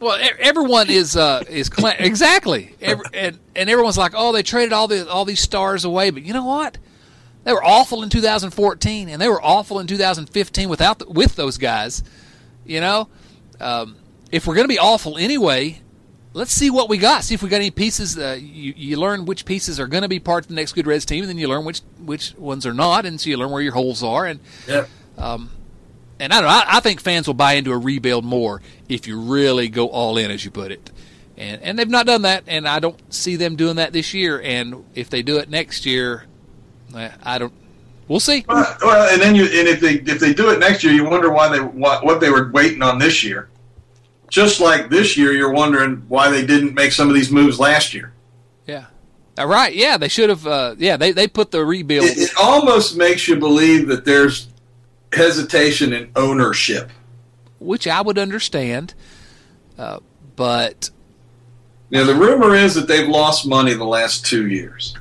[0.00, 4.88] Well, everyone is uh, is exactly, Every, and and everyone's like, oh, they traded all
[4.88, 6.78] the all these stars away, but you know what?
[7.44, 11.58] They were awful in 2014, and they were awful in 2015 without the, with those
[11.58, 12.02] guys.
[12.64, 13.08] You know,
[13.60, 13.96] um,
[14.32, 15.80] if we're going to be awful anyway,
[16.32, 17.24] let's see what we got.
[17.24, 18.18] See if we got any pieces.
[18.18, 20.86] Uh, you you learn which pieces are going to be part of the next good
[20.86, 23.50] Reds team, and then you learn which which ones are not, and so you learn
[23.50, 24.24] where your holes are.
[24.24, 24.86] And yeah.
[25.18, 25.50] Um,
[26.20, 26.54] and I don't know.
[26.54, 30.18] I, I, think fans will buy into a rebuild more if you really go all
[30.18, 30.90] in, as you put it.
[31.36, 34.40] And and they've not done that, and I don't see them doing that this year.
[34.40, 36.24] And if they do it next year,
[36.94, 37.52] I don't.
[38.08, 38.44] We'll see.
[38.46, 41.04] Well, well and then you and if they if they do it next year, you
[41.04, 43.48] wonder why they what, what they were waiting on this year.
[44.28, 47.94] Just like this year, you're wondering why they didn't make some of these moves last
[47.94, 48.12] year.
[48.66, 48.86] Yeah.
[49.38, 49.74] All right.
[49.74, 50.46] Yeah, they should have.
[50.46, 52.04] Uh, yeah, they they put the rebuild.
[52.06, 54.49] It, it almost makes you believe that there's
[55.12, 56.90] hesitation in ownership,
[57.58, 58.94] which I would understand.
[59.78, 60.00] Uh,
[60.36, 60.90] but
[61.90, 64.94] now the rumor is that they've lost money the last two years.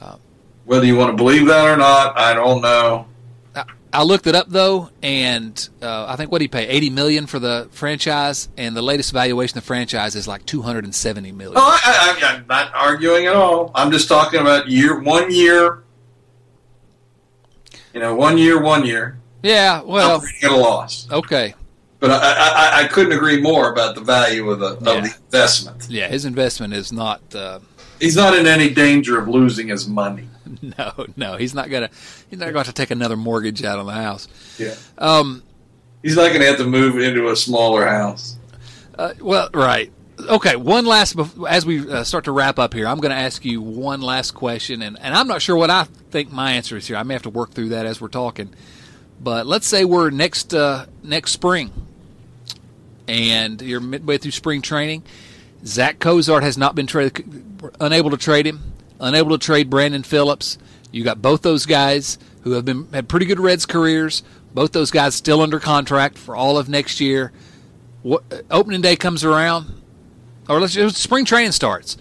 [0.00, 0.16] Uh,
[0.64, 3.06] Whether you want to believe that or not, I don't know.
[3.54, 7.26] I, I looked it up though, and uh, I think what he pay eighty million
[7.26, 10.94] for the franchise, and the latest valuation of the franchise is like two hundred and
[10.94, 11.56] seventy million.
[11.56, 13.70] Oh, I, I, I'm not arguing at all.
[13.74, 15.83] I'm just talking about year, one year.
[17.94, 19.18] You know, one year, one year.
[19.42, 21.06] Yeah, well, at a loss.
[21.12, 21.54] okay,
[22.00, 25.00] But I, I, I couldn't agree more about the value of the of Yeah.
[25.02, 25.86] the investment.
[25.88, 27.20] yeah, his investment is not.
[27.34, 27.60] Uh,
[28.00, 30.28] He's not in any danger of losing his money.
[30.78, 31.88] no, no, he's not gonna.
[32.28, 34.26] He's not going to take another mortgage out on the house.
[34.58, 35.42] Yeah, Um,
[36.02, 38.36] he's not going to have to move into a smaller house.
[38.98, 39.92] Uh, well, right.
[40.18, 41.16] Okay, one last
[41.48, 44.30] as we uh, start to wrap up here, I'm going to ask you one last
[44.30, 46.96] question, and, and I'm not sure what I think my answer is here.
[46.96, 48.54] I may have to work through that as we're talking.
[49.20, 51.72] But let's say we're next uh, next spring,
[53.08, 55.02] and you're midway through spring training.
[55.66, 60.58] Zach Cozart has not been traded, unable to trade him, unable to trade Brandon Phillips.
[60.92, 64.22] You got both those guys who have been had pretty good Reds careers.
[64.52, 67.32] Both those guys still under contract for all of next year.
[68.02, 69.82] What, opening day comes around,
[70.48, 71.96] or let's just spring training starts.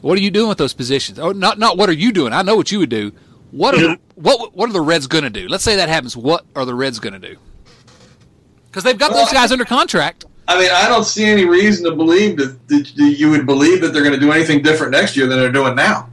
[0.00, 1.18] What are you doing with those positions?
[1.18, 2.32] Oh, not not what are you doing?
[2.32, 3.12] I know what you would do.
[3.50, 5.48] What are what what are the Reds going to do?
[5.48, 6.16] Let's say that happens.
[6.16, 7.36] What are the Reds going to do?
[8.66, 10.26] Because they've got those guys under contract.
[10.48, 13.92] I mean, I don't see any reason to believe that, that you would believe that
[13.92, 16.08] they're going to do anything different next year than they're doing now.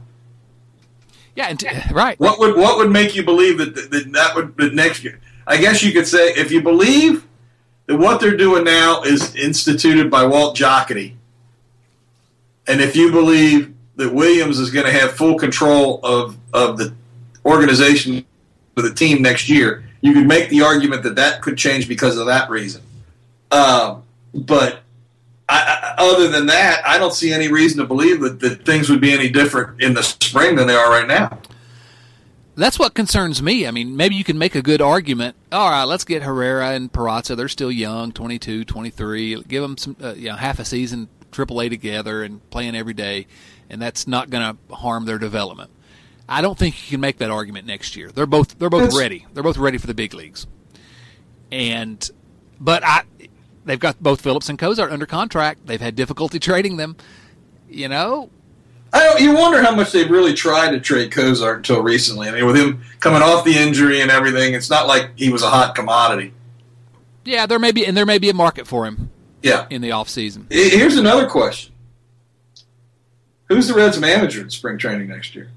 [1.36, 1.62] Yeah, and
[1.92, 2.18] right.
[2.18, 5.20] What would what would make you believe that that, that, that would that next year?
[5.46, 7.26] I guess you could say if you believe
[7.86, 11.14] that what they're doing now is instituted by Walt Jocketty,
[12.66, 16.94] and if you believe that Williams is going to have full control of of the
[17.44, 18.24] organization
[18.74, 22.18] for the team next year, you could make the argument that that could change because
[22.18, 22.82] of that reason.
[23.50, 24.02] Um,
[24.34, 24.80] but
[25.48, 28.88] I, I, other than that, I don't see any reason to believe that, that things
[28.90, 31.38] would be any different in the spring than they are right now.
[32.56, 33.66] That's what concerns me.
[33.66, 35.34] I mean, maybe you can make a good argument.
[35.50, 37.36] All right, let's get Herrera and Peraza.
[37.36, 39.42] They're still young, 22, 23.
[39.42, 43.26] Give them some, uh, you know, half a season AAA together and playing every day,
[43.68, 45.70] and that's not going to harm their development.
[46.28, 48.10] I don't think you can make that argument next year.
[48.10, 49.26] They're both they're both That's- ready.
[49.34, 50.46] They're both ready for the big leagues.
[51.52, 52.08] And
[52.58, 53.02] but I
[53.64, 55.66] they've got both Phillips and Cozart under contract.
[55.66, 56.96] They've had difficulty trading them.
[57.68, 58.30] You know,
[58.92, 62.28] I don't, you wonder how much they've really tried to trade Cozart until recently.
[62.28, 65.42] I mean, with him coming off the injury and everything, it's not like he was
[65.42, 66.32] a hot commodity.
[67.24, 69.10] yeah, there may be and there may be a market for him
[69.44, 69.66] Yeah.
[69.70, 70.46] in the off season.
[70.50, 71.72] Here's another question:
[73.48, 75.50] Who's the Reds' manager in spring training next year?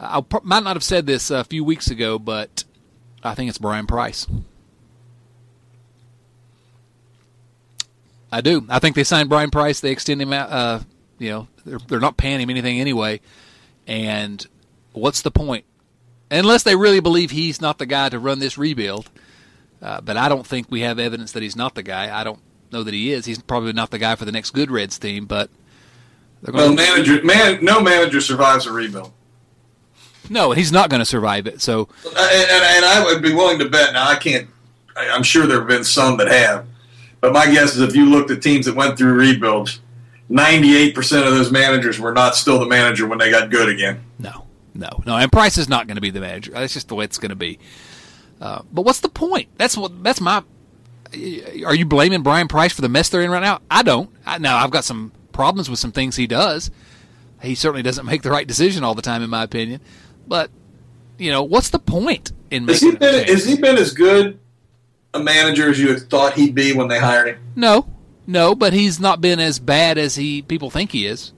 [0.00, 2.64] I might not have said this a few weeks ago, but
[3.22, 4.26] I think it's Bryan Price.
[8.30, 8.64] I do.
[8.68, 9.80] I think they signed Bryan Price.
[9.80, 10.50] They extend him out.
[10.50, 10.80] Uh,
[11.18, 13.20] you know, they're, they're not paying him anything anyway.
[13.86, 14.46] And
[14.92, 15.64] what's the point?
[16.30, 19.10] Unless they really believe he's not the guy to run this rebuild.
[19.80, 22.18] Uh, but I don't think we have evidence that he's not the guy.
[22.18, 22.40] I don't
[22.72, 23.24] know that he is.
[23.26, 25.26] He's probably not the guy for the next good Reds team.
[25.26, 25.50] But
[26.42, 29.12] Well, to manager, man, no manager survives a rebuild,
[30.30, 31.60] no, he's not going to survive it.
[31.60, 33.92] So and, and, and I would be willing to bet.
[33.92, 34.48] Now, I can't.
[34.96, 36.66] I, I'm sure there have been some that have,
[37.20, 39.80] but my guess is if you looked at teams that went through rebuilds,
[40.30, 44.02] 98% of those managers were not still the manager when they got good again.
[44.18, 45.16] No, no, no.
[45.16, 46.52] And Price is not going to be the manager.
[46.52, 47.58] That's just the way it's going to be.
[48.40, 49.48] Uh, but what's the point?
[49.56, 50.02] That's what.
[50.02, 50.42] That's my.
[51.64, 53.60] Are you blaming Bryan Price for the mess they're in right now?
[53.70, 54.10] I don't.
[54.26, 56.70] I, now I've got some problems with some things he does.
[57.42, 59.80] He certainly doesn't make the right decision all the time, in my opinion.
[60.26, 60.50] But
[61.18, 63.26] you know, what's the point in Has he been?
[63.26, 64.38] Has he been as good
[65.14, 67.38] a manager as you had thought he'd be when they hired him?
[67.56, 67.88] No,
[68.26, 68.54] no.
[68.54, 71.32] But he's not been as bad as he people think he is.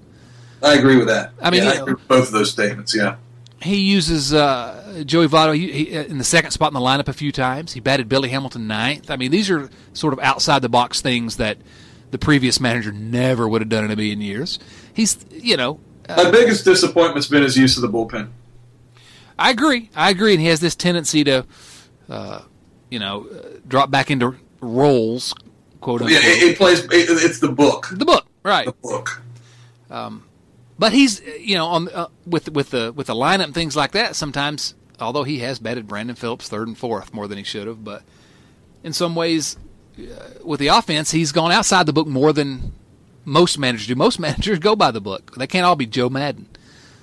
[0.63, 1.33] I agree with that.
[1.41, 2.95] I mean, Yeah, I agree with both of those statements.
[2.95, 3.17] Yeah.
[3.63, 7.13] He uses uh, Joey Votto he, he, in the second spot in the lineup a
[7.13, 7.73] few times.
[7.73, 9.11] He batted Billy Hamilton ninth.
[9.11, 11.59] I mean, these are sort of outside the box things that
[12.11, 14.59] the previous manager never would have done in a million years.
[14.93, 18.31] He's, you know, uh, My biggest disappointment's been his use of the bullpen.
[19.39, 19.91] I agree.
[19.95, 21.47] I agree, and he has this tendency to,
[22.09, 22.43] uh,
[22.91, 25.33] you know, uh, drop back into roles,
[25.81, 26.25] quote Yeah, unquote.
[26.25, 26.81] it, it plays.
[26.85, 27.89] It, it's the book.
[27.93, 28.67] the book, right?
[28.67, 29.23] The book.
[29.91, 30.25] Um,
[30.79, 33.93] But he's, you know, on uh, with with the with the lineup and things like
[33.93, 34.17] that.
[34.17, 37.85] Sometimes, although he has batted Brandon Phillips third and fourth more than he should have,
[37.85, 38.03] but
[38.83, 39.57] in some ways,
[39.99, 42.73] uh, with the offense, he's gone outside the book more than
[43.25, 43.95] most managers do.
[43.95, 45.35] Most managers go by the book.
[45.37, 46.49] They can't all be Joe Maddon.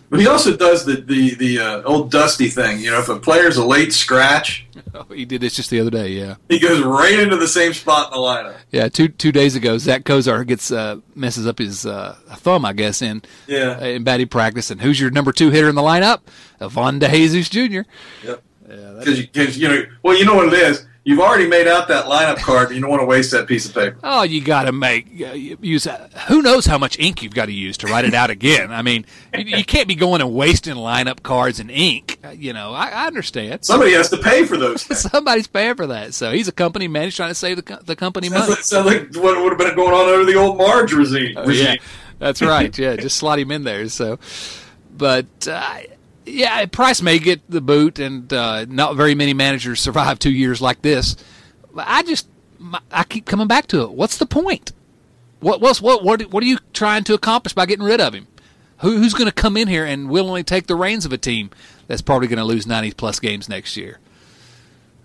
[0.09, 2.79] But he also does the the the uh, old Dusty thing.
[2.79, 5.89] You know, if a player's a late scratch, Oh, he did this just the other
[5.91, 6.09] day.
[6.09, 8.55] Yeah, he goes right into the same spot in the lineup.
[8.71, 8.87] yeah.
[8.87, 13.01] Two two days ago, Zach Cozart gets uh, messes up his uh, thumb, I guess,
[13.01, 13.83] in Yeah.
[13.83, 14.71] in batting practice.
[14.71, 16.21] And who's your number two hitter in the lineup?
[16.61, 17.81] Ivan De Jesus Jr.
[18.23, 18.43] Yep.
[18.69, 20.85] Yeah, because you, you know, well, you know what it is.
[21.07, 22.69] You've already made out that lineup card.
[22.71, 23.95] You don't want to waste that piece of paper.
[24.03, 25.87] Oh, you got to make uh, use.
[26.27, 28.73] Who knows how much ink you've got to use to write it out again?
[28.73, 32.19] I mean, you, you can't be going and wasting lineup cards and ink.
[32.25, 33.63] Uh, You know, I, I understand.
[33.63, 34.83] Somebody has to pay for those.
[34.87, 34.99] Things.
[34.99, 36.13] Somebody's paying for that.
[36.13, 37.05] So he's a company man.
[37.05, 38.41] He's trying to save the, the company money.
[38.55, 41.37] Sounds like, sounds like what would have been going on under the old Marge regime.
[41.37, 41.75] Oh, yeah,
[42.19, 42.77] that's right.
[42.77, 43.87] Yeah, just slot him in there.
[43.87, 44.19] So,
[44.91, 45.77] but uh,
[46.27, 50.61] yeah, Price may get the boot, and uh, not very many managers survive two years
[50.61, 51.15] like this.
[51.75, 52.27] I just
[52.91, 53.91] I keep coming back to it.
[53.91, 54.71] What's the point?
[55.39, 58.27] What what's what what what are you trying to accomplish by getting rid of him?
[58.81, 61.49] Who, who's going to come in here and willingly take the reins of a team
[61.87, 63.99] that's probably going to lose ninety plus games next year?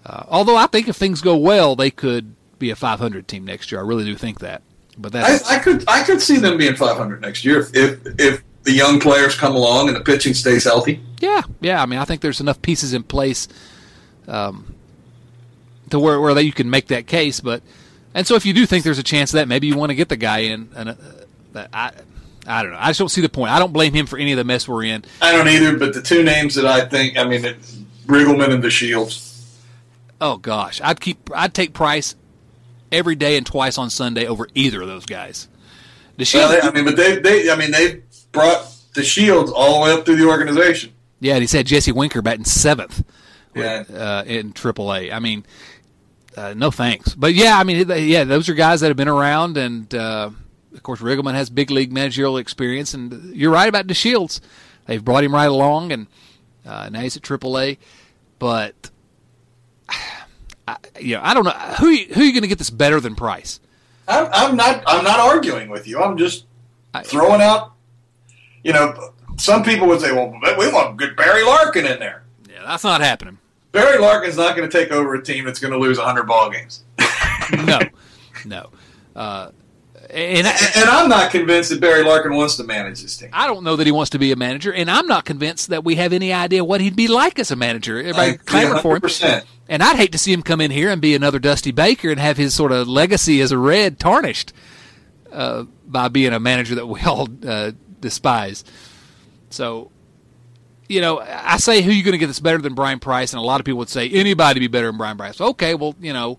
[0.04, 3.70] Uh, although I think if things go well, they could be a 500 team next
[3.70, 3.80] year.
[3.80, 4.62] I really do think that.
[4.98, 8.00] But that's I, I could I could see them being 500 next year if, if
[8.18, 11.00] if the young players come along and the pitching stays healthy.
[11.20, 11.82] Yeah, yeah.
[11.82, 13.48] I mean, I think there's enough pieces in place
[14.28, 14.74] um,
[15.90, 17.40] to where where that you can make that case.
[17.40, 17.62] But
[18.14, 19.94] and so if you do think there's a chance of that, maybe you want to
[19.96, 20.68] get the guy in.
[20.74, 21.92] And uh, I,
[22.46, 22.78] I don't know.
[22.80, 23.52] I just don't see the point.
[23.52, 25.04] I don't blame him for any of the mess we're in.
[25.20, 27.42] I don't either, but the two names that I think, I mean,
[28.06, 29.30] Riggleman and DeShields.
[30.20, 31.30] Oh gosh, I'd keep.
[31.34, 32.14] I'd take Price
[32.92, 35.48] every day and twice on Sunday over either of those guys.
[36.16, 38.02] The Well, Shields, they, I mean, but they, they, I mean, they
[38.32, 38.64] brought
[38.94, 40.92] DeShields all the way up through the organization.
[41.20, 43.04] yeah, and he said Jesse Winker batting seventh.
[43.54, 43.84] Yeah.
[43.94, 45.12] uh, in AAA.
[45.12, 45.44] I mean,
[46.38, 47.14] uh, no thanks.
[47.14, 50.30] But yeah, I mean, yeah, those are guys that have been around, and uh,
[50.74, 52.94] of course, Riggleman has big league managerial experience.
[52.94, 54.40] And you're right about DeShields.
[54.86, 56.06] they've brought him right along, and
[56.64, 57.76] uh, now he's at AAA.
[58.38, 58.90] But
[60.66, 62.70] I, you know, I don't know who you- who are you going to get this
[62.70, 63.60] better than Price.
[64.08, 66.00] I'm, I'm not, I'm not arguing with you.
[66.02, 66.46] I'm just
[67.04, 67.71] throwing out.
[68.62, 72.64] You know, some people would say, "Well, we want good Barry Larkin in there." Yeah,
[72.64, 73.38] that's not happening.
[73.72, 76.50] Barry Larkin's not going to take over a team that's going to lose 100 ball
[76.50, 76.84] games.
[77.66, 77.80] No,
[78.46, 78.70] no.
[79.14, 79.50] Uh,
[80.08, 83.30] and I, And, I'm not convinced that Barry Larkin wants to manage this team.
[83.32, 85.84] I don't know that he wants to be a manager, and I'm not convinced that
[85.84, 87.98] we have any idea what he'd be like as a manager.
[87.98, 89.42] Everybody clamored for him.
[89.68, 92.20] And I'd hate to see him come in here and be another Dusty Baker and
[92.20, 94.52] have his sort of legacy as a Red tarnished
[95.30, 97.72] uh, by being a manager that we all uh,
[98.02, 98.64] despise.
[99.48, 99.90] So,
[100.88, 103.40] you know, I say who you going to get that's better than Bryan Price, and
[103.40, 105.40] a lot of people would say anybody be better than Bryan Price.
[105.40, 106.38] Okay, well, you know,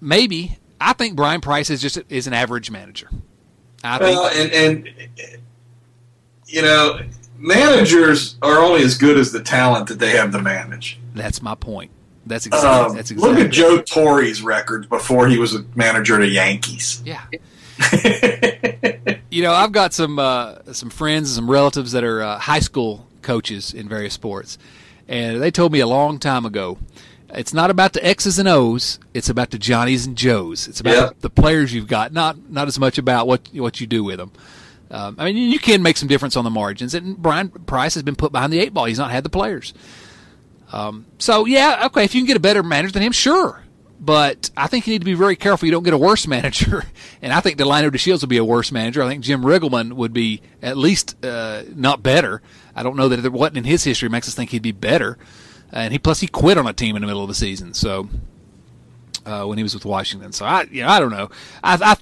[0.00, 3.08] maybe I think Bryan Price is just is an average manager.
[3.82, 4.88] I think Well, and, and
[6.46, 7.00] you know,
[7.38, 11.00] managers are only as good as the talent that they have to manage.
[11.14, 11.90] that's my point.
[12.26, 16.18] That's exactly Um, that's exactly look at Joe Torre's records before he was a manager
[16.18, 17.02] the Yankees.
[17.04, 17.22] Yeah.
[19.30, 22.58] You know, I've got some uh, some friends and some relatives that are uh, high
[22.60, 24.58] school coaches in various sports,
[25.08, 26.78] and they told me a long time ago,
[27.32, 30.66] it's not about the X's and O's; it's about the Johnnies and Joes.
[30.66, 31.10] It's about Yeah.
[31.20, 34.32] the players you've got, not not as much about what what you do with them.
[34.90, 38.02] Um, I mean, you can make some difference on the margins, and Bryan Price has
[38.02, 38.86] been put behind the eight ball.
[38.86, 39.72] He's not had the players.
[40.72, 43.62] Um, so yeah, okay, if you can get a better manager than him, sure.
[44.02, 46.84] But I think you need to be very careful you don't get a worse manager.
[47.22, 49.02] And I think Delino DeShields would be a worse manager.
[49.02, 52.40] I think Jim Riggleman would be at least uh, not better.
[52.74, 55.18] I don't know that there wasn't in his history makes us think he'd be better.
[55.70, 57.74] And he plus he quit on a team in the middle of the season.
[57.74, 58.08] So
[59.26, 61.28] uh, when he was with Washington, so I you know, I don't know.
[61.62, 61.96] I, I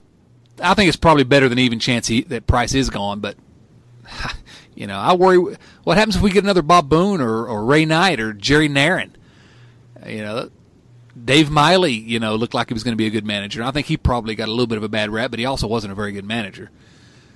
[0.71, 3.19] I think it's probably better than even chance he, that Price is gone.
[3.19, 3.37] But
[4.77, 7.85] you know, I worry what happens if we get another Bob Boone or, or Ray
[7.85, 9.11] Knight or Jerry Narron.
[10.07, 10.51] You know,
[11.25, 13.63] Dave Miley, you know, looked like he was going to be a good manager.
[13.63, 15.67] I think he probably got a little bit of a bad rap, but he also
[15.67, 16.71] wasn't a very good manager.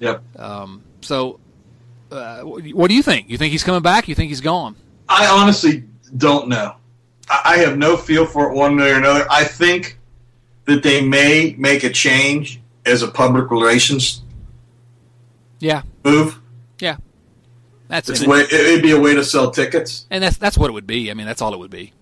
[0.00, 0.22] Yep.
[1.02, 1.40] So,
[2.10, 3.28] uh, what do you think?
[3.28, 4.08] You think he's coming back?
[4.08, 4.76] You think he's gone?
[5.08, 5.84] I honestly
[6.16, 6.76] don't know.
[7.28, 9.26] I I have no feel for it one way or another.
[9.30, 9.98] I think
[10.66, 14.22] that they may make a change as a public relations
[15.60, 16.38] Yeah, move.
[16.78, 16.96] yeah.
[17.88, 18.28] That's It's it.
[18.28, 20.06] way, it'd be a way to sell tickets.
[20.10, 21.10] and that's that's what it would be.
[21.10, 21.92] I mean, that's all it would be.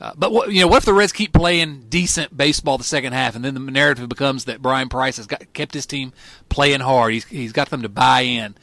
[0.00, 3.12] Uh, but what you know, what if the Reds keep playing decent baseball the second
[3.12, 6.12] half, and then the narrative becomes that Bryan Price has got kept his team
[6.48, 7.12] playing hard.
[7.12, 8.54] He's he's got them to buy in.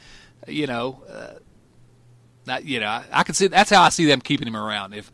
[0.47, 1.33] You know, uh,
[2.45, 4.93] that you know, I, I can see that's how I see them keeping him around.
[4.95, 5.11] If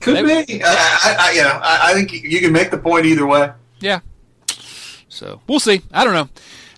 [0.00, 0.62] Could They- be.
[0.64, 3.52] I, I, I, you know, I, I think you can make the point either way.
[3.80, 4.00] yeah,
[5.08, 5.82] so we'll see.
[5.92, 6.28] I don't know.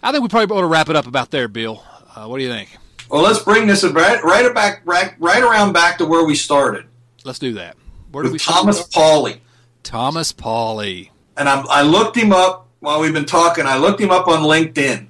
[0.03, 1.84] I think we probably ought to wrap it up about there, Bill.
[2.16, 2.76] Uh, what do you think?
[3.11, 6.84] Well, let's bring this right, right back, right, right around back to where we started
[7.24, 7.76] Let's do that.
[8.11, 9.38] Where do we with Thomas Pauly.
[9.82, 11.11] Thomas Pauly.
[11.36, 13.66] and I, I looked him up while we've been talking.
[13.66, 15.06] I looked him up on LinkedIn.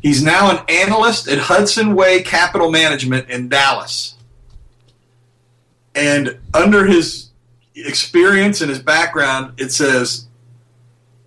[0.00, 4.14] He's now an analyst at Hudson Way Capital Management in Dallas.
[5.94, 7.30] and under his
[7.74, 10.26] experience and his background, it says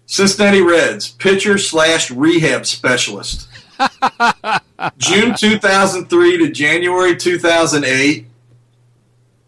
[0.05, 3.47] Cincinnati Reds pitcher slash rehab specialist.
[4.97, 8.25] June 2003 to January 2008.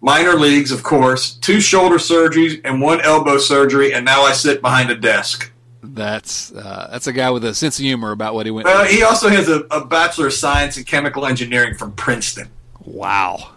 [0.02, 1.36] Minor leagues, of course.
[1.36, 5.52] Two shoulder surgeries and one elbow surgery, and now I sit behind a desk.
[5.84, 8.66] That's uh, that's a guy with a sense of humor about what he went.
[8.66, 8.96] Well, through.
[8.96, 12.50] he also has a, a bachelor of science in chemical engineering from Princeton.
[12.84, 13.52] Wow.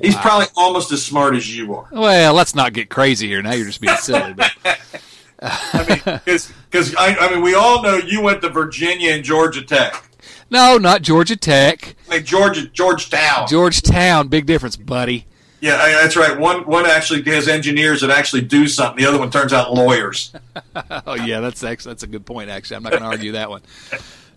[0.00, 1.86] He's probably almost as smart as you are.
[1.92, 3.42] Well, let's not get crazy here.
[3.42, 4.32] Now you're just being silly.
[4.32, 4.50] But
[5.42, 9.62] I mean, because I, I mean, we all know you went to Virginia and Georgia
[9.62, 10.02] Tech.
[10.50, 11.94] no, not Georgia Tech.
[12.08, 13.48] Mean, Georgia, Georgetown.
[13.48, 15.26] Georgetown, big difference, buddy.
[15.62, 16.38] Yeah, I- that's right.
[16.38, 19.02] One one actually has engineers that actually do something.
[19.02, 20.32] The other one turns out lawyers.
[21.06, 22.50] Oh yeah, that's that's a good point.
[22.50, 23.62] Actually, I'm not going to argue that one.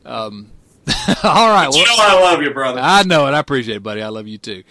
[0.06, 0.52] Um,
[1.24, 1.68] all right.
[1.74, 2.80] You Well, know I love you, brother.
[2.82, 3.32] I know it.
[3.32, 4.02] I appreciate it, buddy.
[4.02, 4.64] I love you too.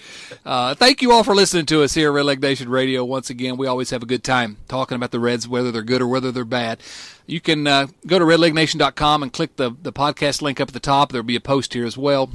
[0.44, 3.04] Uh, thank you all for listening to us here at Redleg Nation Radio.
[3.04, 6.00] Once again, we always have a good time talking about the Reds, whether they're good
[6.02, 6.80] or whether they're bad.
[7.26, 10.80] You can uh, go to redlegnation.com and click the, the podcast link up at the
[10.80, 11.10] top.
[11.10, 12.30] There'll be a post here as well.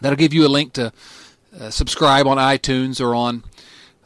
[0.00, 0.92] That'll give you a link to
[1.58, 3.42] uh, subscribe on iTunes or on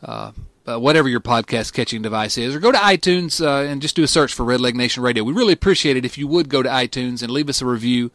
[0.03, 0.33] uh,
[0.67, 4.03] uh, whatever your podcast catching device is, or go to iTunes uh, and just do
[4.03, 5.25] a search for Redleg Nation Radio.
[5.25, 8.11] We really appreciate it if you would go to iTunes and leave us a review,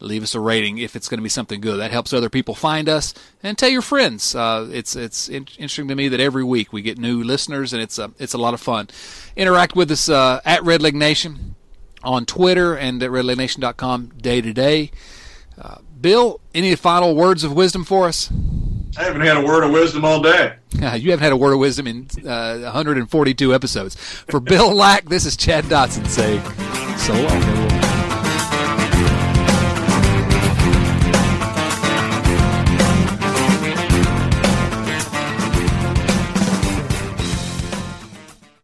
[0.00, 1.78] leave us a rating if it's going to be something good.
[1.78, 4.34] That helps other people find us and tell your friends.
[4.34, 7.80] Uh, it's it's in- interesting to me that every week we get new listeners and
[7.82, 8.88] it's a it's a lot of fun.
[9.36, 11.54] Interact with us uh, at Redleg Nation
[12.02, 14.90] on Twitter and at redlegnation.com day to day.
[15.60, 18.30] Uh, Bill, any final words of wisdom for us?
[18.96, 20.56] I haven't had a word of wisdom all day.
[20.72, 23.96] you haven't had a word of wisdom in uh, 142 episodes.
[23.96, 26.42] For Bill Lack, this is Chad Dotson saying
[26.98, 27.63] so long.